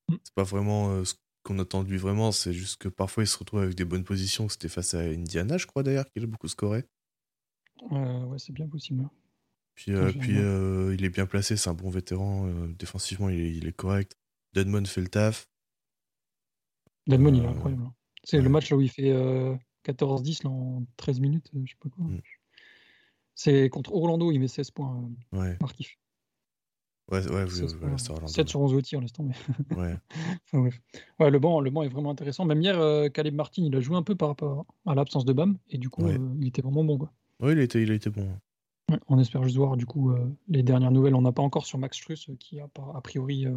Mm. 0.09 0.17
c'est 0.25 0.35
pas 0.35 0.43
vraiment 0.43 0.91
euh, 0.91 1.05
ce 1.05 1.15
qu'on 1.45 1.59
attend 1.61 1.83
de 1.85 1.89
lui 1.89 1.97
vraiment, 1.97 2.31
c'est 2.33 2.53
juste 2.53 2.77
que 2.83 2.89
parfois 2.89 3.23
il 3.23 3.27
se 3.27 3.39
retrouve 3.39 3.61
avec 3.62 3.75
des 3.75 3.85
bonnes 3.85 4.05
positions. 4.05 4.49
C'était 4.49 4.69
face 4.69 4.95
à 4.95 5.01
Indiana, 5.01 5.57
je 5.59 5.67
crois 5.67 5.83
d'ailleurs, 5.83 6.05
qu'il 6.11 6.23
a 6.25 6.27
beaucoup 6.27 6.49
scoré. 6.49 6.85
euh, 7.93 8.25
ouais, 8.27 8.39
c'est 8.39 8.53
bien 8.53 8.69
possible. 8.69 9.09
Puis, 9.75 9.93
euh, 9.93 10.12
puis 10.12 10.39
euh, 10.39 10.95
il 10.95 11.05
est 11.05 11.09
bien 11.09 11.25
placé, 11.27 11.57
c'est 11.57 11.71
un 11.71 11.75
bon 11.75 11.89
vétéran. 11.89 12.47
défensivement, 12.79 13.29
il 13.31 13.41
est, 13.41 13.53
il 13.55 13.67
est 13.67 13.73
correct. 13.73 14.17
Deadmon 14.54 14.85
fait 14.85 15.00
le 15.00 15.09
taf. 15.09 15.49
Deadmon, 17.06 17.35
il 17.35 17.42
est 17.42 17.47
Euh, 17.47 17.50
incroyable. 17.50 17.82
hein. 17.85 17.94
C'est 18.25 18.37
ouais. 18.38 18.42
le 18.42 18.49
match 18.50 18.71
là 18.71 18.76
où 18.76 18.80
il 18.80 18.88
fait 18.90 19.11
euh, 19.11 19.54
14-10 19.85 20.44
là, 20.44 20.50
en 20.50 20.85
13 20.97 21.21
minutes, 21.21 21.50
euh, 21.56 21.61
je 21.64 21.73
sais 21.73 21.78
pas 21.80 21.88
quoi. 21.88 22.04
Mm. 22.04 22.21
C'est 23.35 23.68
contre 23.71 23.92
Orlando, 23.92 24.30
il 24.30 24.38
met 24.38 24.49
16 24.49 24.71
points, 24.71 25.02
euh, 25.35 25.38
Ouais, 25.38 25.59
Markif. 25.61 25.97
ouais, 27.11 27.26
ouais, 27.28 27.49
16 27.49 27.75
ouais, 27.75 27.80
points, 27.80 27.99
c'est 27.99 28.11
Orlando. 28.11 28.28
7 28.32 28.49
sur 28.49 28.61
11 28.61 28.75
au 28.75 28.80
tir, 28.80 29.00
laisse 29.00 29.12
tomber. 29.12 29.35
Ouais. 29.76 29.97
Enfin, 30.44 30.61
bref. 30.61 30.80
Ouais, 31.18 31.30
le, 31.30 31.38
banc, 31.40 31.61
le 31.61 31.71
banc 31.71 31.82
est 31.82 31.88
vraiment 31.88 32.11
intéressant. 32.11 32.44
Même 32.44 32.61
hier, 32.62 32.78
euh, 32.78 33.09
Caleb 33.09 33.35
Martin, 33.35 33.62
il 33.64 33.75
a 33.75 33.80
joué 33.80 33.97
un 33.97 34.02
peu 34.02 34.14
par 34.14 34.28
rapport 34.28 34.66
à 34.87 34.94
l'absence 34.94 35.25
de 35.25 35.32
Bam, 35.32 35.59
et 35.71 35.78
du 35.78 35.88
coup, 35.88 36.04
Ouais. 36.04 36.16
euh, 36.18 36.35
il 36.40 36.47
était 36.49 36.62
vraiment 36.62 36.85
bon. 36.85 36.99
Quoi. 36.99 37.12
Ouais, 37.40 37.52
il 37.54 37.59
il 37.82 37.90
a 37.90 37.94
été 37.94 38.11
bon. 38.11 38.38
Ouais, 38.91 38.99
on 39.09 39.19
espère 39.19 39.43
juste 39.45 39.57
voir 39.57 39.77
du 39.77 39.87
coup 39.87 40.11
euh, 40.11 40.29
les 40.49 40.62
dernières 40.62 40.91
nouvelles. 40.91 41.15
On 41.15 41.23
n'a 41.23 41.33
pas 41.33 41.43
encore 41.43 41.67
sur 41.67 41.79
Max 41.79 41.97
Struss 41.97 42.29
euh, 42.29 42.37
qui 42.39 42.61
a, 42.61 42.69
a 42.95 43.01
priori 43.01 43.47
euh, 43.47 43.57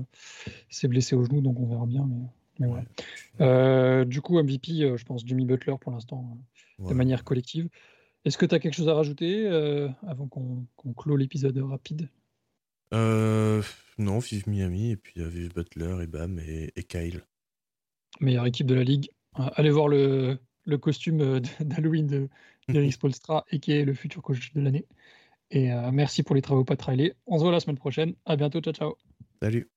s'est 0.69 0.87
blessé 0.87 1.15
au 1.15 1.23
genou, 1.25 1.41
donc 1.41 1.59
on 1.59 1.65
verra 1.67 1.85
bien. 1.85 2.07
Mais, 2.07 2.25
mais 2.59 2.67
ouais. 2.67 2.83
Euh, 3.41 4.05
du 4.05 4.21
coup, 4.21 4.37
MVP, 4.39 4.97
je 4.97 5.03
pense 5.05 5.23
Jimmy 5.25 5.45
Butler 5.45 5.75
pour 5.81 5.91
l'instant, 5.91 6.37
de 6.79 6.93
manière 6.93 7.23
collective. 7.23 7.69
Est-ce 8.23 8.37
que 8.37 8.45
tu 8.45 8.55
as 8.55 8.59
quelque 8.59 8.73
chose 8.75 8.89
à 8.89 8.93
rajouter 8.93 9.47
avant 10.07 10.27
qu'on 10.27 10.93
clôt 10.93 11.15
l'épisode 11.17 11.57
rapide? 11.57 12.09
Non, 12.91 14.19
vive 14.19 14.47
Miami, 14.47 14.91
et 14.91 14.95
puis 14.97 15.21
vive 15.23 15.53
Butler, 15.53 16.03
et 16.03 16.07
Bam, 16.07 16.39
et, 16.39 16.71
et 16.75 16.83
Kyle. 16.83 17.23
Meilleure 18.19 18.45
équipe 18.45 18.67
de 18.67 18.75
la 18.75 18.83
ligue. 18.83 19.09
Allez 19.33 19.69
voir 19.69 19.87
le, 19.89 20.39
le 20.65 20.77
costume 20.77 21.39
d'Halloween 21.59 22.07
de- 22.07 22.29
d'Eric 22.67 22.93
Spolstra, 22.93 23.45
et 23.51 23.59
qui 23.59 23.71
est 23.71 23.85
le 23.85 23.93
futur 23.93 24.21
coach 24.21 24.53
de 24.53 24.61
l'année. 24.61 24.85
Et 25.51 25.71
euh, 25.71 25.91
merci 25.91 26.23
pour 26.23 26.35
les 26.35 26.41
travaux 26.41 26.63
pas 26.63 26.75
trailés. 26.77 27.13
On 27.27 27.37
se 27.37 27.43
voit 27.43 27.51
la 27.51 27.59
semaine 27.59 27.77
prochaine. 27.77 28.15
À 28.25 28.35
bientôt. 28.35 28.61
Ciao, 28.61 28.73
ciao. 28.73 28.95
Salut. 29.41 29.69